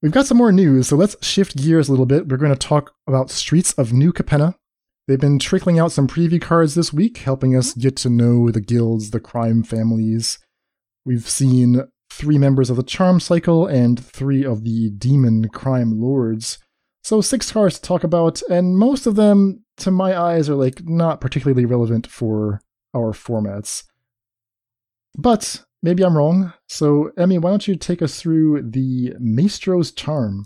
[0.00, 2.28] We've got some more news, so let's shift gears a little bit.
[2.28, 4.54] We're going to talk about Streets of New Capenna.
[5.08, 8.60] They've been trickling out some preview cards this week, helping us get to know the
[8.60, 10.38] guilds, the crime families,
[11.04, 16.60] We've seen three members of the Charm Cycle and three of the Demon Crime Lords.
[17.02, 20.82] So six cards to talk about, and most of them, to my eyes, are like
[20.84, 22.60] not particularly relevant for
[22.94, 23.84] our formats.
[25.16, 26.52] But maybe I'm wrong.
[26.68, 30.44] So Emmy, why don't you take us through the Maestro's Charm?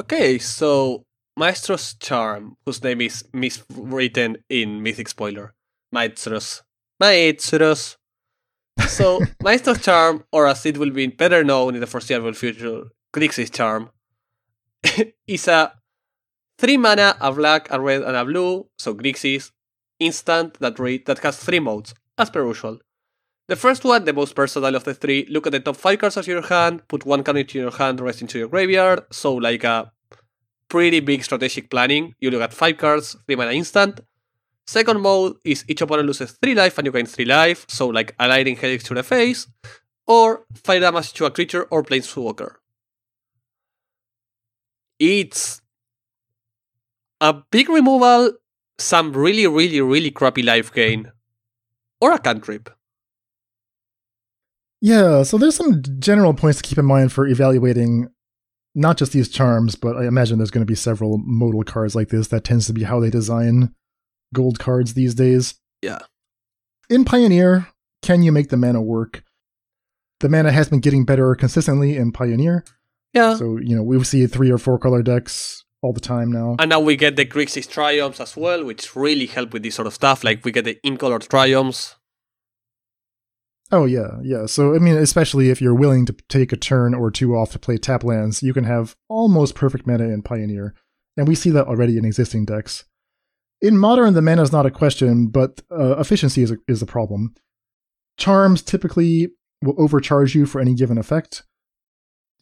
[0.00, 1.04] Okay, so
[1.38, 5.54] Maestro's Charm, whose name is miswritten in Mythic Spoiler.
[5.92, 6.62] Maestros.
[7.00, 7.96] Maestros.
[8.86, 13.52] So, Maestro's Charm, or as it will be better known in the foreseeable future, Grixis
[13.52, 13.90] Charm,
[15.26, 15.72] is a
[16.58, 19.50] 3 mana, a black, a red, and a blue, so Grixis,
[19.98, 22.78] instant that read that has 3 modes, as per usual.
[23.48, 26.16] The first one, the most versatile of the three, look at the top 5 cards
[26.16, 29.64] of your hand, put one card into your hand, rest into your graveyard, so like
[29.64, 29.92] a
[30.68, 32.14] pretty big strategic planning.
[32.20, 34.00] You look at 5 cards, 3 mana instant,
[34.66, 38.14] Second mode is each opponent loses 3 life and you gain 3 life, so like
[38.18, 39.46] a lightning helix to the face,
[40.06, 42.56] or 5 damage to a creature or planeswalker.
[44.98, 45.61] It's
[47.22, 48.32] a big removal,
[48.78, 51.10] some really, really, really crappy life gain,
[52.00, 52.68] or a cantrip.
[54.80, 58.08] Yeah, so there's some general points to keep in mind for evaluating
[58.74, 62.08] not just these charms, but I imagine there's going to be several modal cards like
[62.08, 62.26] this.
[62.28, 63.72] That tends to be how they design
[64.34, 65.54] gold cards these days.
[65.80, 66.00] Yeah.
[66.90, 67.68] In Pioneer,
[68.02, 69.22] can you make the mana work?
[70.18, 72.64] The mana has been getting better consistently in Pioneer.
[73.12, 73.36] Yeah.
[73.36, 76.56] So, you know, we see three or four color decks all the time now.
[76.58, 79.86] And now we get the Grixis Triomes as well, which really help with this sort
[79.86, 80.24] of stuff.
[80.24, 81.96] Like we get the in-color Triomes.
[83.70, 84.46] Oh yeah, yeah.
[84.46, 87.58] So I mean, especially if you're willing to take a turn or two off to
[87.58, 90.74] play tap lands, you can have almost perfect mana in Pioneer,
[91.16, 92.84] and we see that already in existing decks.
[93.62, 96.86] In modern, the mana is not a question, but uh, efficiency is a, is a
[96.86, 97.34] problem.
[98.18, 99.28] Charms typically
[99.62, 101.44] will overcharge you for any given effect.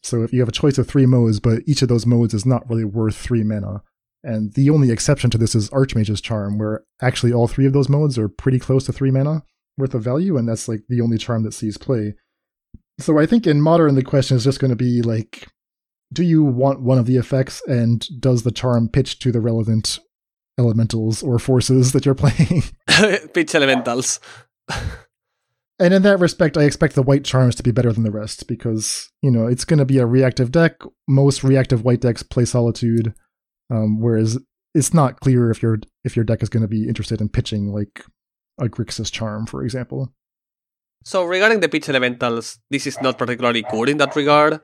[0.03, 2.45] So if you have a choice of three modes, but each of those modes is
[2.45, 3.83] not really worth three mana.
[4.23, 7.89] And the only exception to this is Archmage's Charm, where actually all three of those
[7.89, 9.43] modes are pretty close to three mana
[9.77, 12.13] worth of value, and that's like the only charm that sees play.
[12.99, 15.47] So I think in modern the question is just going to be like,
[16.13, 19.99] do you want one of the effects, and does the charm pitch to the relevant
[20.59, 22.63] elementals or forces that you're playing.
[23.33, 24.19] Pitch elementals.
[25.81, 28.47] and in that respect, I expect the white charms to be better than the rest
[28.47, 30.81] because, you know, it's going to be a reactive deck.
[31.07, 33.13] Most reactive white decks play Solitude.
[33.71, 34.37] Um, whereas
[34.75, 37.73] it's not clear if your if your deck is going to be interested in pitching
[37.73, 38.05] like
[38.59, 40.13] a Grixis Charm, for example.
[41.03, 44.61] So regarding the pitch elementals, this is not particularly good in that regard,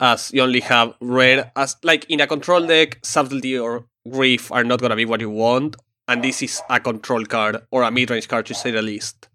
[0.00, 4.64] as you only have red as like in a control deck, subtlety or grief are
[4.64, 5.76] not gonna be what you want,
[6.08, 9.29] and this is a control card or a mid-range card to say the least.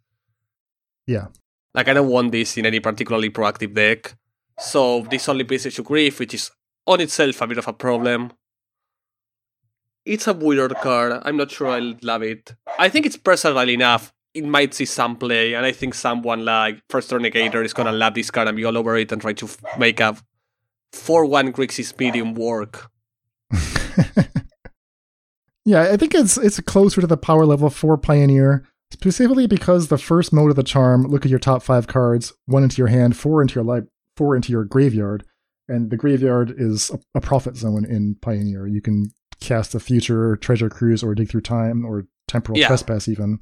[1.07, 1.27] Yeah.
[1.73, 4.15] Like I don't want this in any particularly proactive deck.
[4.57, 6.51] So this only plays to grief, which is
[6.87, 8.31] on itself a bit of a problem.
[10.05, 11.21] It's a weird card.
[11.25, 12.55] I'm not sure I'll love it.
[12.77, 14.13] I think it's personal enough.
[14.33, 17.91] It might see some play, and I think someone like First Turn Negator is gonna
[17.91, 20.15] love this card and be all over it and try to f- make a
[20.91, 22.91] 4 1 Grixis medium work.
[25.65, 28.63] yeah, I think it's it's closer to the power level for Pioneer,
[28.95, 32.63] specifically because the first mode of the charm, look at your top five cards, one
[32.63, 35.25] into your hand, four into your li- four into your graveyard,
[35.67, 38.65] and the graveyard is a, a profit zone in Pioneer.
[38.67, 39.09] You can
[39.41, 42.67] cast a future treasure cruise or dig through time or temporal Yeah.
[42.67, 43.39] trespass even.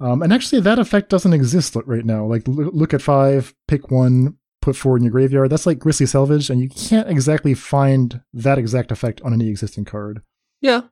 [0.00, 2.24] Um, and actually, that effect doesn't exist right now.
[2.24, 5.50] Like, look, look at five, pick one, put four in your graveyard.
[5.50, 9.84] That's like Grisly Salvage, and you can't exactly find that exact effect on any existing
[9.86, 10.22] card.
[10.60, 10.82] Yeah.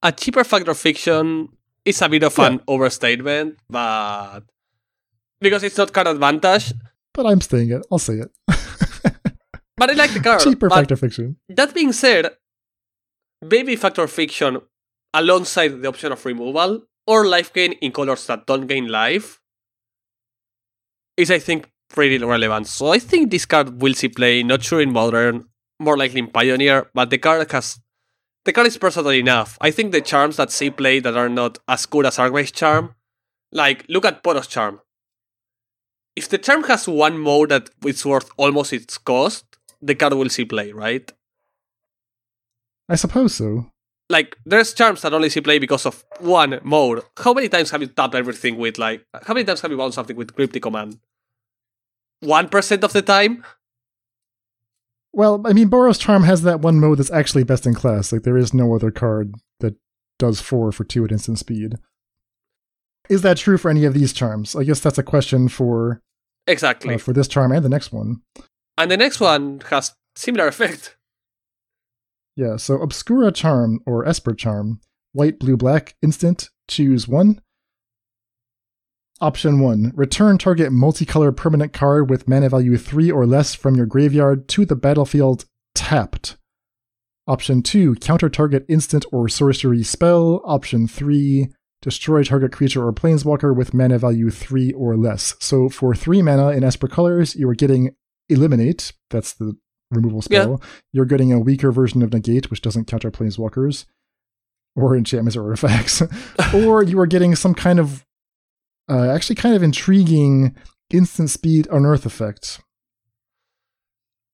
[0.00, 1.48] A cheaper Fact or Fiction
[1.84, 4.40] is a bit of an overstatement, but
[5.40, 6.72] because it's not card advantage.
[7.14, 7.86] But I'm saying it.
[7.90, 8.30] I'll say it.
[9.78, 10.40] But I like the card.
[10.40, 11.36] Cheaper Fact or Fiction.
[11.48, 12.30] That being said,
[13.46, 14.60] baby Fact or Fiction
[15.14, 19.40] alongside the option of removal or life gain in colors that don't gain life
[21.16, 22.66] is I think pretty relevant.
[22.66, 25.46] So I think this card will see play, not sure in modern,
[25.80, 27.80] more likely in pioneer, but the card has
[28.48, 29.58] the card is versatile enough.
[29.60, 32.94] I think the charms that see play that are not as good as Archmage's charm,
[33.52, 34.80] like look at Boros charm.
[36.16, 39.44] If the charm has one mode that is worth almost its cost,
[39.82, 41.12] the card will see play, right?
[42.88, 43.70] I suppose so.
[44.08, 47.02] like there's charms that only see play because of one mode.
[47.18, 49.92] How many times have you tapped everything with like how many times have you bound
[49.92, 50.98] something with cryptic command?
[52.20, 53.44] One percent of the time?
[55.18, 58.12] Well, I mean, Boros Charm has that one mode that's actually best in class.
[58.12, 59.74] Like, there is no other card that
[60.16, 61.74] does four for two at instant speed.
[63.08, 64.54] Is that true for any of these charms?
[64.54, 66.00] I guess that's a question for
[66.46, 66.94] Exactly.
[66.94, 68.22] uh, for this charm and the next one.
[68.76, 70.96] and the next one has similar effect.
[72.36, 74.78] Yeah, so Obscura Charm or Esper Charm,
[75.14, 77.40] white, blue, black, instant, choose one.
[79.20, 83.86] Option 1 Return target multicolor permanent card with mana value 3 or less from your
[83.86, 85.44] graveyard to the battlefield
[85.74, 86.36] tapped.
[87.26, 90.40] Option 2 Counter target instant or sorcery spell.
[90.44, 91.48] Option 3
[91.82, 95.34] Destroy target creature or planeswalker with mana value 3 or less.
[95.40, 97.94] So for 3 mana in Esper colors, you are getting
[98.28, 98.92] Eliminate.
[99.10, 99.56] That's the
[99.90, 100.42] removal Yeah.
[100.42, 100.62] spell.
[100.92, 103.84] You're getting a weaker version of Negate, which doesn't counter planeswalkers
[104.76, 106.02] or enchantments or artifacts.
[106.54, 108.04] or you are getting some kind of
[108.88, 110.54] uh, actually kind of intriguing
[110.90, 112.60] instant speed unearth effect.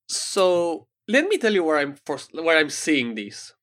[0.07, 3.53] So let me tell you where I'm first, where I'm seeing this.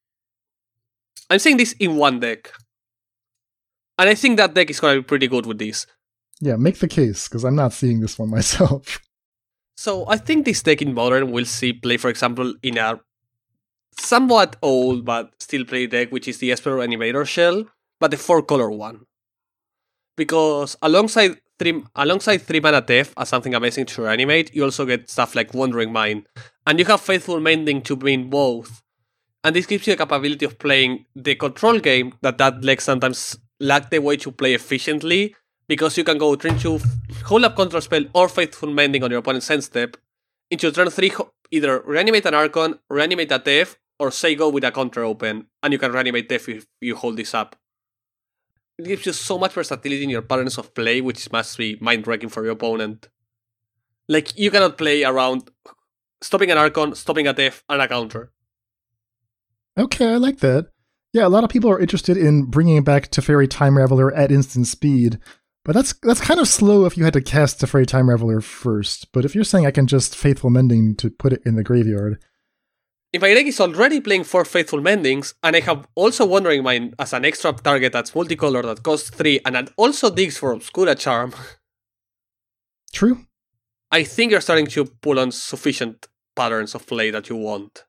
[1.30, 2.52] I'm seeing this in one deck.
[3.98, 5.86] And I think that deck is gonna be pretty good with this.
[6.40, 9.00] Yeah, make the case because I'm not seeing this one myself.
[9.76, 13.00] So I think this deck in modern will see play, for example, in a
[13.98, 17.64] somewhat old but still play deck, which is the Esper Animator Shell,
[18.00, 19.06] but the four color one.
[20.16, 25.08] Because alongside three alongside three mana Theft as something amazing to animate, you also get
[25.08, 26.26] stuff like Wandering Mind,
[26.66, 28.82] and you have Faithful Mending to mean both.
[29.44, 33.38] And this gives you the capability of playing the control game that that deck sometimes
[33.58, 35.34] lack the way to play efficiently
[35.68, 36.78] because you can go turn two,
[37.24, 39.96] hold up control spell or faithful mending on your opponent's end step.
[40.50, 41.12] Into turn three,
[41.50, 45.72] either reanimate an Archon, reanimate a Def, or say go with a counter open, and
[45.72, 47.56] you can reanimate Def if you hold this up.
[48.78, 52.06] It gives you so much versatility in your patterns of play, which must be mind
[52.06, 53.08] wrecking for your opponent.
[54.08, 55.50] Like you cannot play around
[56.20, 58.32] stopping an Archon, stopping a Death, and a counter.
[59.78, 60.68] Okay, I like that.
[61.12, 64.66] Yeah, a lot of people are interested in bringing back Teferi Time Raveler at instant
[64.66, 65.18] speed,
[65.64, 69.12] but that's that's kind of slow if you had to cast Teferi Time Raveler first.
[69.12, 72.18] But if you're saying I can just Faithful Mending to put it in the graveyard,
[73.12, 76.94] If my deck is already playing four Faithful Mendings, and I have also Wandering Mind
[76.98, 80.94] as an extra target that's multicolor that costs 3, and that also digs for Obscura
[80.94, 81.34] Charm,
[82.90, 83.26] true.
[83.90, 87.84] I think you're starting to pull on sufficient patterns of play that you want.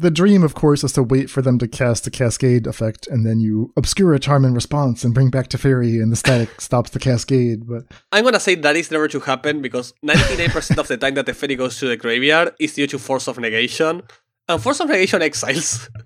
[0.00, 3.26] The dream, of course, is to wait for them to cast the Cascade effect, and
[3.26, 6.98] then you Obscura Charm in response and bring back Teferi, and the static stops the
[6.98, 7.68] Cascade.
[7.68, 11.26] But I'm gonna say that is never to happen because 99% of the time that
[11.26, 14.02] Teferi goes to the graveyard is due to Force of Negation,
[14.48, 15.88] And Force of Negation exiles.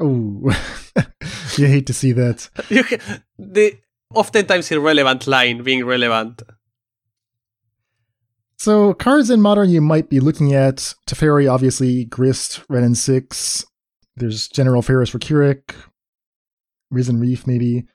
[0.00, 0.54] Oh,
[1.56, 2.48] you hate to see that.
[2.68, 3.00] You can,
[3.36, 3.78] the
[4.14, 6.42] oftentimes irrelevant line being relevant.
[8.58, 13.64] So cards in modern you might be looking at Teferi, obviously, Grist, Renin Six.
[14.16, 15.74] There's General Ferrous Rokiric,
[16.90, 17.86] Risen Reef, maybe.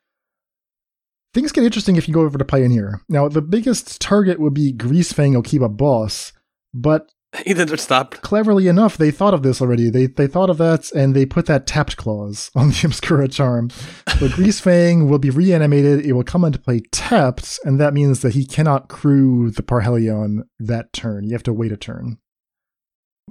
[1.34, 3.02] Things get interesting if you go over to Pioneer.
[3.10, 6.32] Now, the biggest target would be Greasefang Okiba Boss,
[6.74, 7.12] but
[7.46, 8.12] He didn't stop.
[8.22, 9.90] cleverly enough, they thought of this already.
[9.90, 13.70] They they thought of that and they put that tapped clause on the Obscura charm.
[14.20, 16.06] The Grease Fang will be reanimated.
[16.06, 20.44] It will come into play tapped, and that means that he cannot crew the Parhelion
[20.60, 21.24] that turn.
[21.26, 22.18] You have to wait a turn.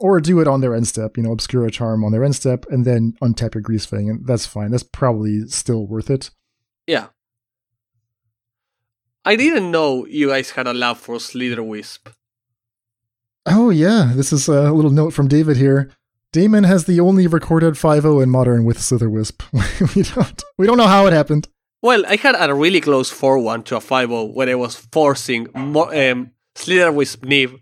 [0.00, 2.64] Or do it on their end step, you know, Obscura charm on their end step,
[2.70, 4.70] and then untap your Grease Fang, and that's fine.
[4.70, 6.30] That's probably still worth it.
[6.86, 7.08] Yeah.
[9.24, 12.08] I didn't know you guys had a love for Slither Wisp.
[13.46, 15.90] Oh yeah, this is a little note from David here.
[16.32, 19.42] Damon has the only recorded 5-0 in modern with Slitherwisp.
[19.96, 21.48] we don't we don't know how it happened.
[21.82, 24.76] Well, I had a really close 4 1 to a 5 0 when I was
[24.92, 27.56] forcing more, um, Slither Wisp Neve,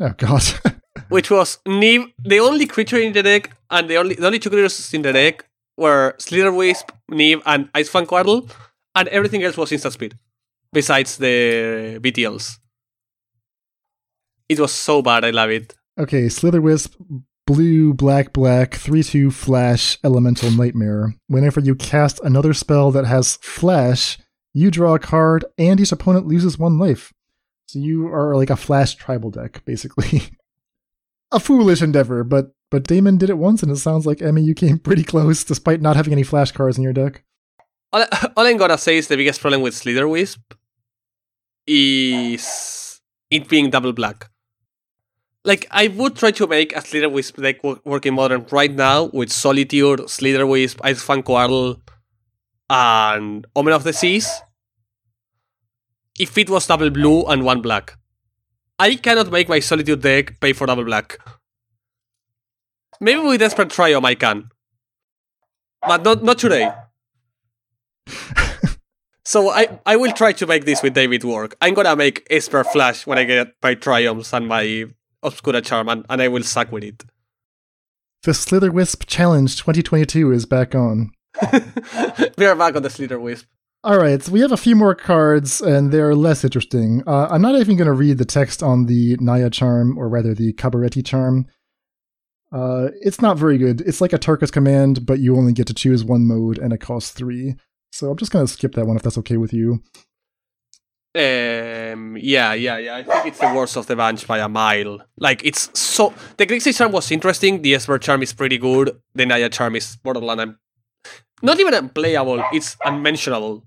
[0.00, 0.42] Oh god.
[1.08, 4.50] which was Neve, the only creature in the deck, and the only the only two
[4.50, 5.44] creatures in the deck
[5.76, 8.48] were Slither Wisp, Neve, and Ice-Fang Coatl,
[8.94, 10.14] and everything else was instant speed,
[10.72, 12.58] besides the BTLs.
[14.48, 15.74] It was so bad, I love it.
[15.98, 16.94] okay, Slitherwisp,
[17.46, 21.14] blue, black, black, 3-2 flash, elemental nightmare.
[21.28, 24.18] Whenever you cast another spell that has flash,
[24.54, 27.12] you draw a card and each opponent loses one life.
[27.66, 30.22] So you are like a flash tribal deck, basically.
[31.32, 34.54] a foolish endeavor, but but Damon did it once and it sounds like Emmy you
[34.54, 37.24] came pretty close despite not having any flash cards in your deck.
[37.92, 38.04] All,
[38.36, 40.54] all I'm gonna say is the biggest problem with Slither Wisp
[41.66, 44.30] is it being double black.
[45.48, 49.04] Like, I would try to make a Slither Wisp deck wo- working modern right now
[49.14, 51.80] with Solitude, Slither Wisp, Ice-Fang Coatl,
[52.68, 54.42] and Omen of the Seas.
[56.18, 57.96] If it was double blue and one black.
[58.78, 61.18] I cannot make my Solitude deck pay for double black.
[63.00, 64.50] Maybe with Desperate Triumph I can.
[65.80, 66.70] But not, not today.
[69.28, 71.54] So I, I will try to make this with David work.
[71.60, 74.86] I'm gonna make Esper Flash when I get my Triomes and my
[75.22, 77.04] Obscura Charm, and, and I will suck with it.
[78.22, 81.12] The Slitherwisp Challenge 2022 is back on.
[82.36, 83.46] we are back on the Slither Wisp.
[83.84, 87.02] All right, so we have a few more cards, and they're less interesting.
[87.06, 90.34] Uh, I'm not even going to read the text on the Naya charm, or rather
[90.34, 91.46] the Cabaretti charm.
[92.50, 93.80] Uh, it's not very good.
[93.82, 97.12] It's like Atarka's command, but you only get to choose one mode, and it costs
[97.12, 97.54] three.
[97.92, 99.82] So I'm just going to skip that one if that's okay with you.
[101.14, 102.96] Um, yeah, yeah, yeah.
[102.96, 105.00] I think it's the worst of the bunch by a mile.
[105.16, 107.62] Like it's so the Grixis charm was interesting.
[107.62, 108.96] The Esper charm is pretty good.
[109.14, 110.40] The Naya charm is borderline.
[110.40, 110.58] un-
[111.42, 112.44] Not even unplayable.
[112.52, 113.64] It's unmentionable.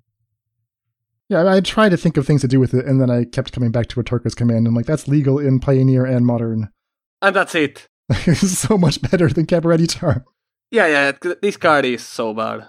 [1.30, 3.54] Yeah, I tried to think of things to do with it, and then I kept
[3.54, 4.68] coming back to Atarka's command.
[4.68, 6.70] I'm like, that's legal in Pioneer and Modern.
[7.22, 7.88] And that's it.
[8.10, 10.26] it's so much better than Cabaretti charm.
[10.72, 11.12] Yeah, yeah.
[11.42, 12.68] This card is so bad.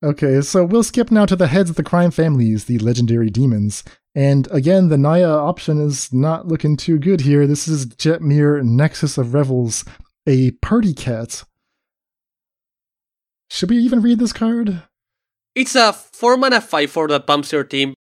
[0.00, 3.82] Okay, so we'll skip now to the heads of the crime families, the legendary demons.
[4.14, 7.48] And again, the Naya option is not looking too good here.
[7.48, 9.84] This is Jetmir Nexus of Revels,
[10.24, 11.42] a party cat.
[13.50, 14.82] Should we even read this card?
[15.56, 17.94] It's a 4 mana 5 4 that bumps your team,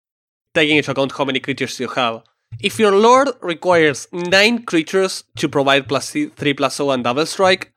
[0.53, 2.23] taking into account how many creatures you have.
[2.59, 7.71] If your lord requires 9 creatures to provide plus 3 plus 0 and double strike,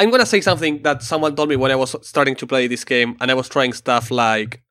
[0.00, 2.84] I'm gonna say something that someone told me when I was starting to play this
[2.84, 4.62] game and I was trying stuff like.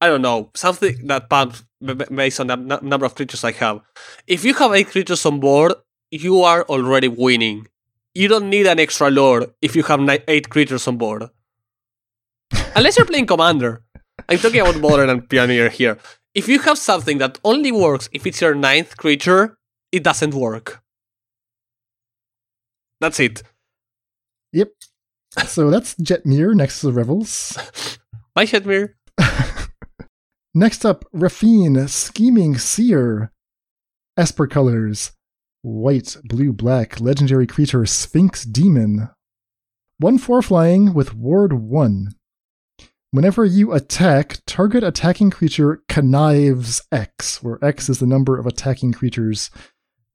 [0.00, 3.80] I don't know, something that pumps based on the n- number of creatures I have.
[4.26, 5.74] If you have 8 creatures on board,
[6.10, 7.68] you are already winning.
[8.12, 11.30] You don't need an extra lord if you have ni- 8 creatures on board.
[12.76, 13.84] Unless you're playing Commander.
[14.28, 15.98] I'm talking about Modern and Pioneer here.
[16.34, 19.56] If you have something that only works if it's your ninth creature,
[19.92, 20.82] it doesn't work.
[23.00, 23.42] That's it.
[24.52, 24.70] Yep.
[25.46, 27.56] So that's Jetmir next to the Revels.
[28.34, 28.94] Bye, Shetmir.
[30.54, 33.32] Next up, Raffine Scheming Seer.
[34.18, 35.12] Esper colors
[35.62, 39.08] white, blue, black, legendary creature Sphinx Demon.
[39.98, 42.08] 1 4 flying with Ward 1.
[43.12, 48.92] Whenever you attack, target attacking creature connives X, where X is the number of attacking
[48.92, 49.50] creatures.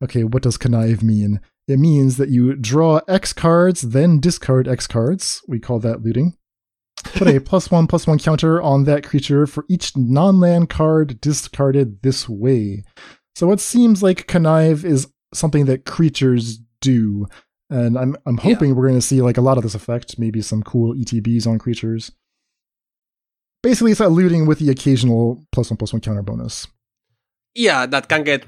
[0.03, 1.39] Okay, what does connive mean?
[1.67, 5.41] It means that you draw X cards, then discard X cards.
[5.47, 6.37] We call that looting.
[7.03, 11.19] Put a plus one plus one counter on that creature for each non land card
[11.19, 12.83] discarded this way.
[13.35, 17.27] So it seems like connive is something that creatures do.
[17.69, 18.43] And I'm I'm Yeah.
[18.53, 21.45] hoping we're going to see like a lot of this effect, maybe some cool ETBs
[21.45, 22.11] on creatures.
[23.61, 26.67] Basically, it's looting with the occasional plus one plus one counter bonus.
[27.55, 28.45] Yeah, that can get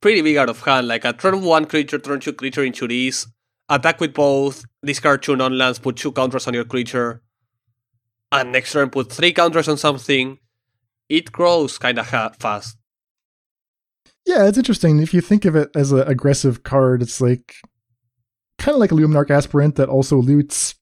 [0.00, 0.88] pretty big out of hand.
[0.88, 3.26] Like a turn one creature, turn two creature into this.
[3.68, 7.22] Attack with both, discard two non lands, put two counters on your creature.
[8.32, 10.38] And next turn put three counters on something.
[11.08, 12.76] It grows kinda ha- fast.
[14.26, 15.00] Yeah, it's interesting.
[15.00, 17.56] If you think of it as an aggressive card, it's like
[18.58, 20.74] kind of like a Luminarch Aspirant that also loots.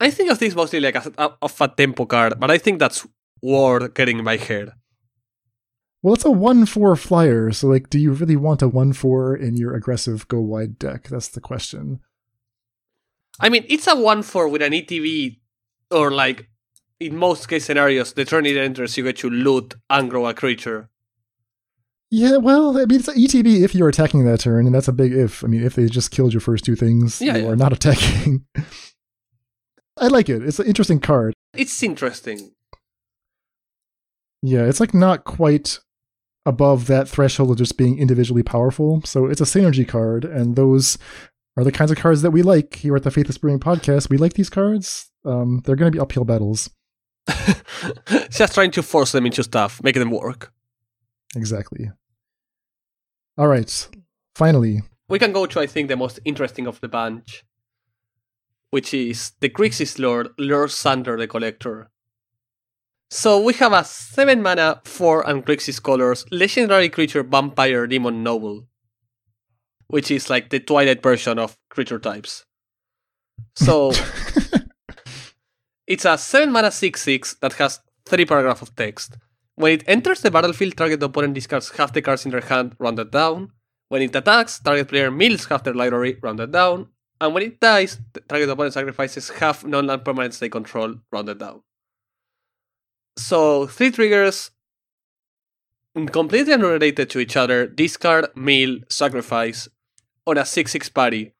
[0.00, 2.78] I think of this mostly like a, a, of a tempo card, but I think
[2.78, 3.06] that's
[3.42, 4.72] worth getting in my head.
[6.04, 9.36] Well, it's a 1 4 flyer, so like, do you really want a 1 4
[9.36, 11.04] in your aggressive go wide deck?
[11.08, 12.00] That's the question.
[13.40, 15.38] I mean, it's a 1 4 with an ETB,
[15.90, 16.50] or like,
[17.00, 20.34] in most case scenarios, the turn it enters, you get to loot and grow a
[20.34, 20.90] creature.
[22.10, 24.92] Yeah, well, I mean, it's an ETB if you're attacking that turn, and that's a
[24.92, 25.42] big if.
[25.42, 27.48] I mean, if they just killed your first two things, Yeah, you yeah.
[27.48, 28.44] are not attacking.
[29.96, 30.42] I like it.
[30.42, 31.32] It's an interesting card.
[31.54, 32.52] It's interesting.
[34.42, 35.78] Yeah, it's like not quite
[36.46, 39.00] above that threshold of just being individually powerful.
[39.04, 40.98] So it's a synergy card, and those
[41.56, 44.10] are the kinds of cards that we like here at the Faithless Brewing podcast.
[44.10, 45.10] We like these cards.
[45.24, 46.70] Um, they're going to be uphill battles.
[48.30, 50.52] Just trying to force them into stuff, make them work.
[51.36, 51.90] Exactly.
[53.38, 53.88] All right.
[54.34, 57.44] Finally, We can go to, I think, the most interesting of the bunch,
[58.70, 61.90] which is the Grixis Lord, Lord Xander the Collector.
[63.14, 68.66] So we have a 7 mana, 4 and Grixis colors, legendary creature Vampire Demon Noble,
[69.86, 72.44] which is like the Twilight version of creature types.
[73.54, 73.92] So
[75.86, 79.16] it's a 7 mana 6 6 that has 3 paragraphs of text.
[79.54, 83.12] When it enters the battlefield, target opponent discards half the cards in their hand, rounded
[83.12, 83.52] down.
[83.90, 86.88] When it attacks, target player mills half their library, rounded down.
[87.20, 91.62] And when it dies, the target opponent sacrifices half non-land permanents they control, rounded down.
[93.16, 94.50] So, three triggers,
[96.10, 99.68] completely unrelated to each other, discard, mill, sacrifice,
[100.26, 101.32] on a 6-6 party.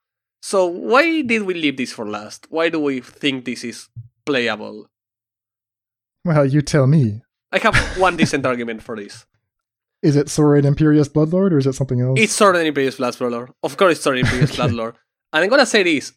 [0.43, 2.47] So, why did we leave this for last?
[2.51, 3.89] Why do we think this is
[4.27, 4.87] playable?
[6.25, 7.21] well, you tell me.
[7.53, 9.27] I have one decent argument for this.
[10.03, 12.19] Is it Sorin Imperious Bloodlord or is it something else?
[12.21, 13.51] It's Sorin Imperious Bloodlord.
[13.63, 14.95] Of course, it's Sorin Imperious Bloodlord.
[15.33, 16.13] And I'm gonna say this.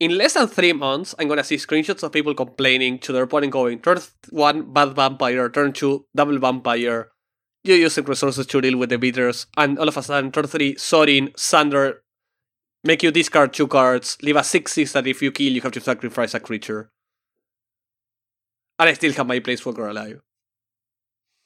[0.00, 3.52] In less than three months, I'm gonna see screenshots of people complaining to their opponent
[3.52, 3.98] going, turn
[4.30, 7.10] one, bad vampire, turn two, double vampire.
[7.62, 10.74] You're using resources to deal with the beaters, and all of a sudden, turn three,
[10.78, 11.98] Sorin, Xander,
[12.82, 15.72] make you discard two cards, leave a 6 6 that if you kill, you have
[15.72, 16.88] to sacrifice a creature.
[18.78, 20.22] And I still have my Planeswalker alive.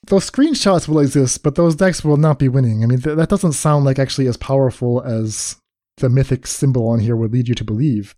[0.06, 2.84] those screenshots will exist, but those decks will not be winning.
[2.84, 5.56] I mean, th- that doesn't sound like actually as powerful as
[5.96, 8.14] the mythic symbol on here would lead you to believe.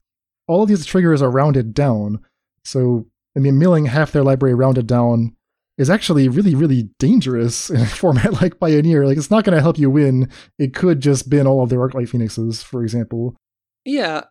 [0.47, 2.21] All of these triggers are rounded down,
[2.65, 5.37] so I mean, milling half their library rounded down
[5.77, 9.07] is actually really, really dangerous in a format like Pioneer.
[9.07, 10.31] Like, it's not going to help you win.
[10.59, 13.37] It could just bin all of their Arclight Phoenixes, for example.
[13.85, 14.25] Yeah,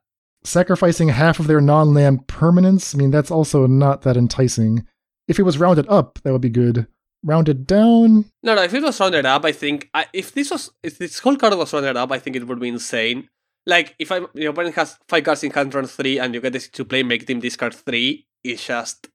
[0.45, 4.85] Sacrificing half of their non-land permanents, I mean, that's also not that enticing.
[5.27, 6.85] If it was rounded up, that would be good.
[7.23, 8.61] Rounded down, No, no.
[8.61, 11.55] If it was rounded up, I think I, if this was if this whole card
[11.55, 13.27] was rounded up, I think it would be insane.
[13.65, 16.53] Like if I your opponent has five cards in hand turn three, and you get
[16.53, 18.27] this to play, make them discard three.
[18.43, 19.07] It's just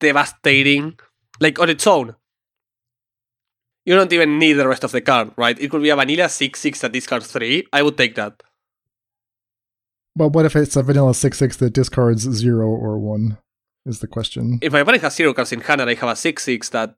[0.00, 0.98] devastating.
[1.40, 2.14] Like on its own,
[3.86, 5.58] you don't even need the rest of the card, right?
[5.58, 7.66] It could be a vanilla six six that discards three.
[7.72, 8.42] I would take that.
[10.16, 13.38] But what if it's a vanilla 6 6 that discards 0 or 1?
[13.86, 14.58] Is the question.
[14.60, 16.96] If my opponent has zero cards in hand and I have a six six that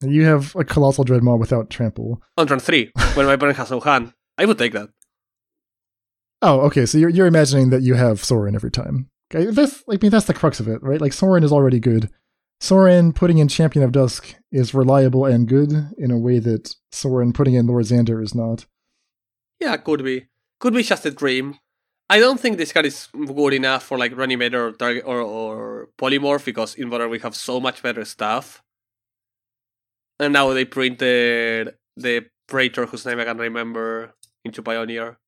[0.00, 2.20] You have a Colossal Dreadmaw without trample.
[2.36, 4.88] on turn three, when my opponent has no hand, I would take that.
[6.46, 6.86] Oh, okay.
[6.86, 9.10] So you're, you're imagining that you have Sorin every time.
[9.34, 11.00] Okay, that's, I mean, that's the crux of it, right?
[11.00, 12.08] Like, Sorin is already good.
[12.60, 17.32] Sorin putting in Champion of Dusk is reliable and good in a way that Sorin
[17.32, 18.64] putting in Lord Xander is not.
[19.58, 20.28] Yeah, could be.
[20.60, 21.58] Could be just a dream.
[22.08, 25.88] I don't think this card is good enough for like Reanimator or Target or, or
[25.98, 28.62] Polymorph because in Modern we have so much better stuff.
[30.20, 35.18] And now they printed the Praetor whose name I can remember into Pioneer.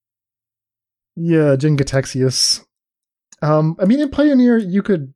[1.21, 2.65] Yeah, Jin-Gitaxias.
[3.43, 5.13] Um, I mean, in Pioneer, you could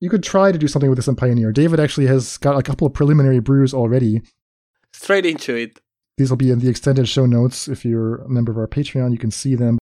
[0.00, 1.52] you could try to do something with this in Pioneer.
[1.52, 4.20] David actually has got a couple of preliminary brews already.
[4.92, 5.80] Straight into it.
[6.18, 7.66] These will be in the extended show notes.
[7.66, 9.78] If you're a member of our Patreon, you can see them.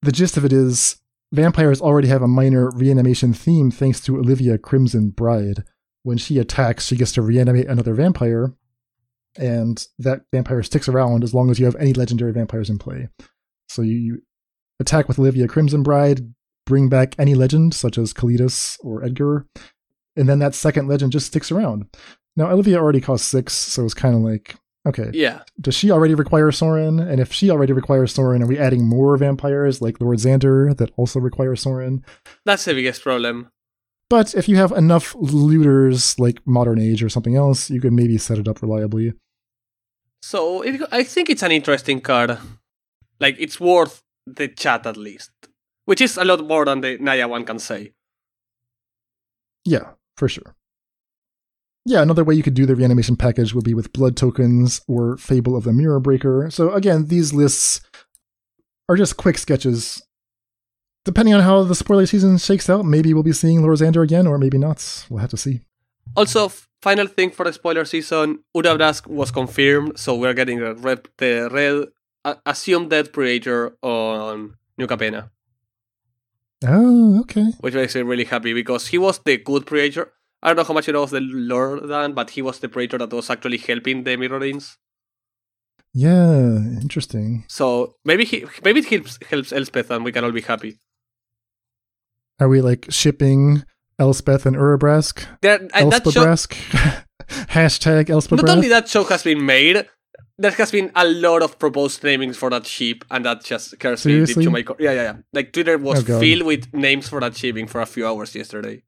[0.00, 0.96] The gist of it is
[1.30, 5.64] vampires already have a minor reanimation theme thanks to Olivia Crimson Bride.
[6.04, 8.54] When she attacks, she gets to reanimate another vampire,
[9.36, 13.08] and that vampire sticks around as long as you have any legendary vampires in play.
[13.68, 14.22] So you, you
[14.82, 16.34] attack with Olivia Crimson Bride,
[16.66, 19.46] bring back any legend such as Kalitas or Edgar,
[20.16, 21.86] and then that second legend just sticks around.
[22.36, 24.56] Now Olivia already costs six, so it's kind of like
[24.86, 25.10] okay.
[25.12, 25.42] Yeah.
[25.60, 26.98] Does she already require Sorin?
[26.98, 30.90] And if she already requires Sorin, are we adding more vampires like Lord Xander that
[30.96, 32.04] also require Sorin?
[32.44, 33.50] That's the biggest problem.
[34.10, 38.18] But if you have enough looters like Modern Age or something else, you could maybe
[38.18, 39.14] set it up reliably.
[40.20, 42.36] So it, I think it's an interesting card.
[43.20, 45.30] Like it's worth the chat at least,
[45.84, 47.92] which is a lot more than the Naya one can say.
[49.64, 50.54] Yeah, for sure.
[51.84, 55.16] Yeah, another way you could do the reanimation package would be with blood tokens or
[55.16, 56.48] Fable of the Mirror Breaker.
[56.50, 57.80] So again, these lists
[58.88, 60.02] are just quick sketches.
[61.04, 64.28] Depending on how the spoiler season shakes out, maybe we'll be seeing Lord Xander again,
[64.28, 65.06] or maybe not.
[65.10, 65.62] We'll have to see.
[66.16, 71.08] Also, final thing for the spoiler season, Urabrask was confirmed, so we're getting the red,
[71.18, 71.88] the red
[72.24, 75.30] uh, assumed dead Praetor on New Capenna,
[76.64, 77.52] Oh, okay.
[77.60, 80.12] which makes me really happy because he was the good Praetor.
[80.42, 82.68] I don't know how much you know of the lore, Dan, but he was the
[82.68, 84.76] Praetor that was actually helping the Mirrans.
[85.94, 87.44] Yeah, interesting.
[87.48, 90.78] So maybe he maybe it helps helps Elspeth and we can all be happy.
[92.40, 93.64] Are we like shipping
[93.98, 95.24] Elspeth and Urabrask?
[95.42, 96.24] There, that show,
[97.52, 98.40] Hashtag Elspeth.
[98.42, 99.86] not only that show has been made,
[100.42, 104.04] there has been a lot of proposed namings for that ship, and that just scares
[104.04, 104.76] me to my core.
[104.78, 105.16] Yeah, yeah, yeah.
[105.32, 108.82] Like Twitter was Oh, filled with names for that shipping for a few hours yesterday.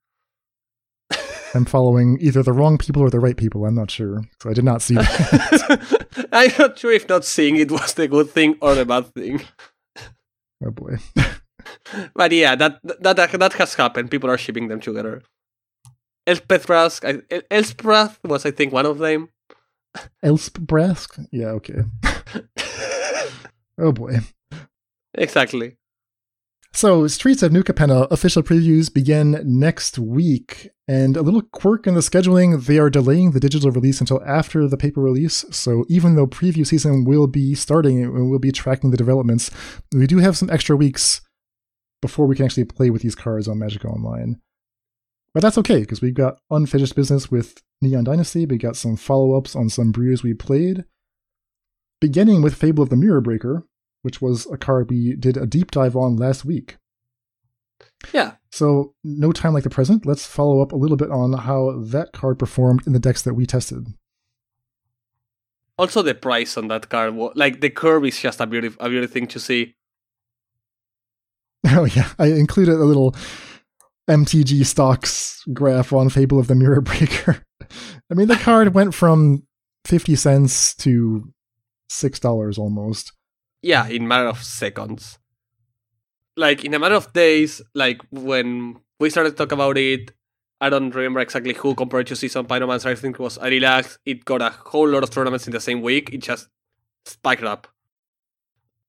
[1.54, 3.64] I'm following either the wrong people or the right people.
[3.64, 4.24] I'm not sure.
[4.42, 6.26] So I did not see that.
[6.32, 9.40] I'm not sure if not seeing it was the good thing or the bad thing.
[10.64, 10.96] oh boy.
[12.14, 14.10] But yeah, that that that, that has happened.
[14.10, 15.22] People are shipping them together.
[16.26, 17.00] Elspeth Brask,
[17.50, 19.28] Elspeth was I think one of them.
[20.24, 21.26] Elspabrask?
[21.32, 21.82] Yeah, okay.
[23.78, 24.18] oh boy.
[25.14, 25.76] Exactly.
[26.76, 30.70] So, Streets of New Capenna official previews begin next week.
[30.88, 34.66] And a little quirk in the scheduling, they are delaying the digital release until after
[34.66, 35.44] the paper release.
[35.52, 39.52] So, even though preview season will be starting and we'll be tracking the developments,
[39.94, 41.20] we do have some extra weeks
[42.02, 44.40] before we can actually play with these cards on Magic Online.
[45.34, 48.46] But that's okay, because we've got unfinished business with Neon Dynasty.
[48.46, 50.84] We got some follow ups on some brews we played.
[52.00, 53.66] Beginning with Fable of the Mirror Breaker,
[54.02, 56.76] which was a card we did a deep dive on last week.
[58.12, 58.34] Yeah.
[58.52, 60.06] So, no time like the present.
[60.06, 63.34] Let's follow up a little bit on how that card performed in the decks that
[63.34, 63.88] we tested.
[65.76, 69.12] Also, the price on that card, like the curve, is just a beautiful, a beautiful
[69.12, 69.74] thing to see.
[71.66, 72.10] Oh, yeah.
[72.18, 73.16] I included a little
[74.08, 77.42] MTG stocks graph on Fable of the Mirror Breaker.
[78.10, 79.44] I mean, the card went from
[79.86, 81.32] 50 cents to
[81.90, 83.12] $6 almost.
[83.62, 85.18] Yeah, in matter of seconds.
[86.36, 90.12] Like in a matter of days, like when we started to talk about it,
[90.60, 92.86] I don't remember exactly who compared to Season Pyromancer.
[92.86, 93.98] I think it was Arilax.
[94.04, 96.12] It got a whole lot of tournaments in the same week.
[96.12, 96.48] It just
[97.06, 97.68] spiked up.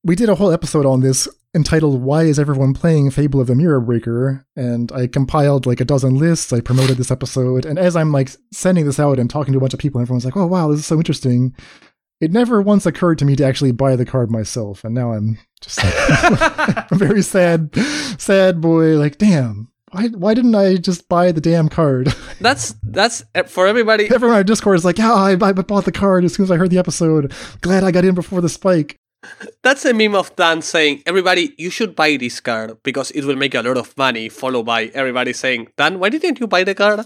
[0.05, 3.55] We did a whole episode on this entitled Why is Everyone Playing Fable of the
[3.55, 4.45] Mirror Breaker?
[4.55, 6.53] And I compiled like a dozen lists.
[6.53, 7.65] I promoted this episode.
[7.65, 10.23] And as I'm like sending this out and talking to a bunch of people, everyone's
[10.23, 11.55] like, oh, wow, this is so interesting.
[12.21, 14.83] It never once occurred to me to actually buy the card myself.
[14.83, 17.75] And now I'm just like, a very sad,
[18.19, 18.99] sad boy.
[18.99, 22.13] Like, damn, why, why didn't I just buy the damn card?
[22.39, 24.05] That's that's uh, for everybody.
[24.13, 26.57] Everyone on Discord is like, yeah, I, I bought the card as soon as I
[26.57, 27.33] heard the episode.
[27.61, 28.99] Glad I got in before the spike.
[29.63, 33.35] That's a meme of Dan saying, "Everybody, you should buy this card because it will
[33.35, 36.63] make you a lot of money." Followed by everybody saying, "Dan, why didn't you buy
[36.63, 37.05] the card?"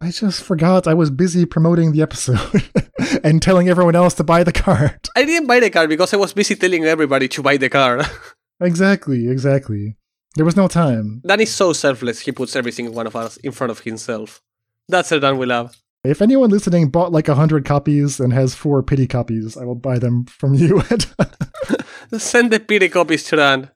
[0.00, 2.62] I just forgot I was busy promoting the episode
[3.24, 5.08] and telling everyone else to buy the card.
[5.16, 8.06] I didn't buy the card because I was busy telling everybody to buy the card.
[8.60, 9.96] Exactly, exactly.
[10.36, 11.20] There was no time.
[11.26, 12.20] Dan is so selfless.
[12.20, 14.40] He puts every single one of us in front of himself.
[14.88, 15.76] That's a Dan we love.
[16.04, 19.74] If anyone listening bought like a hundred copies and has four pity copies, I will
[19.74, 20.82] buy them from you.
[22.18, 23.70] Send the pity copies to.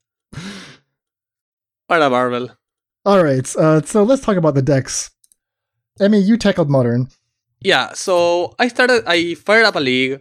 [1.86, 2.50] What a marvel.
[3.06, 5.10] All right, uh, so let's talk about the decks.
[5.98, 7.08] Emmy, you tackled modern.
[7.60, 9.04] Yeah, so I started.
[9.06, 10.20] I fired up a league,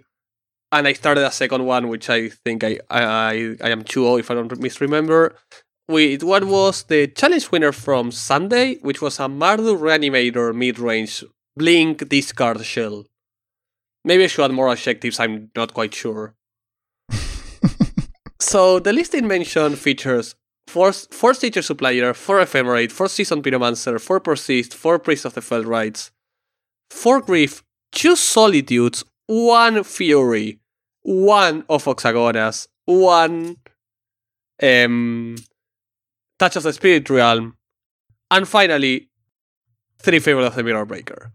[0.72, 4.22] and I started a second one, which I think I I I am too old
[4.22, 5.36] if I don't misremember.
[5.90, 11.24] With what was the challenge winner from Sunday, which was a Mardu Reanimator mid-range
[11.58, 13.06] Blink discard shell.
[14.04, 15.20] Maybe I should add more adjectives.
[15.20, 16.36] I'm not quite sure.
[18.40, 20.36] so the list in mention features
[20.68, 25.42] four, four Stitcher's Supplier, four Ephemerate, four Season Pyromancer, four Persist, four Priest of the
[25.42, 26.12] Fell Rites,
[26.90, 30.60] four Grief, two Solitudes, one Fury,
[31.02, 33.58] one of Oxagonas, one
[34.62, 35.36] um,
[36.40, 37.56] Touch of the Spirit Realm,
[38.30, 39.10] and finally,
[40.00, 41.32] three Fable of the Mirror Breaker.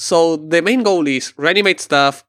[0.00, 2.24] So the main goal is reanimate stuff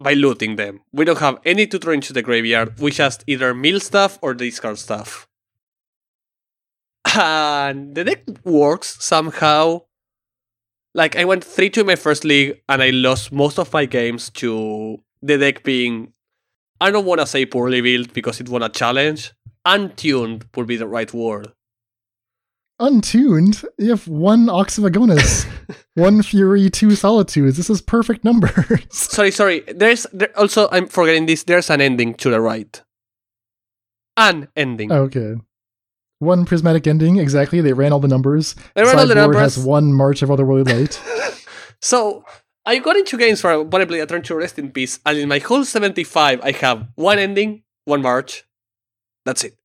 [0.00, 0.80] by looting them.
[0.94, 2.80] We don't have any tutor into the graveyard.
[2.80, 5.28] We just either mill stuff or discard stuff.
[7.14, 9.82] And the deck works somehow.
[10.94, 13.84] Like I went 3 2 in my first league and I lost most of my
[13.84, 16.14] games to the deck being
[16.80, 19.34] I don't wanna say poorly built because it won a challenge.
[19.66, 21.52] Untuned would be the right word.
[22.80, 23.62] Untuned?
[23.76, 24.78] You have one Ox
[25.94, 27.56] one Fury, two Solitudes.
[27.56, 28.86] This is perfect numbers.
[28.90, 29.60] Sorry, sorry.
[29.60, 31.42] There's there, also I'm forgetting this.
[31.42, 32.82] There's an ending to the right.
[34.16, 34.92] An ending.
[34.92, 35.34] Oh, okay.
[36.20, 37.60] One prismatic ending, exactly.
[37.60, 38.56] They ran all the numbers.
[38.74, 39.40] They ran all the numbers.
[39.40, 41.00] has one March of Otherworldly Light.
[41.80, 42.24] So
[42.66, 45.28] I got into games where I play a turn to rest in peace, and in
[45.28, 48.44] my whole 75, I have one ending, one march.
[49.24, 49.56] That's it.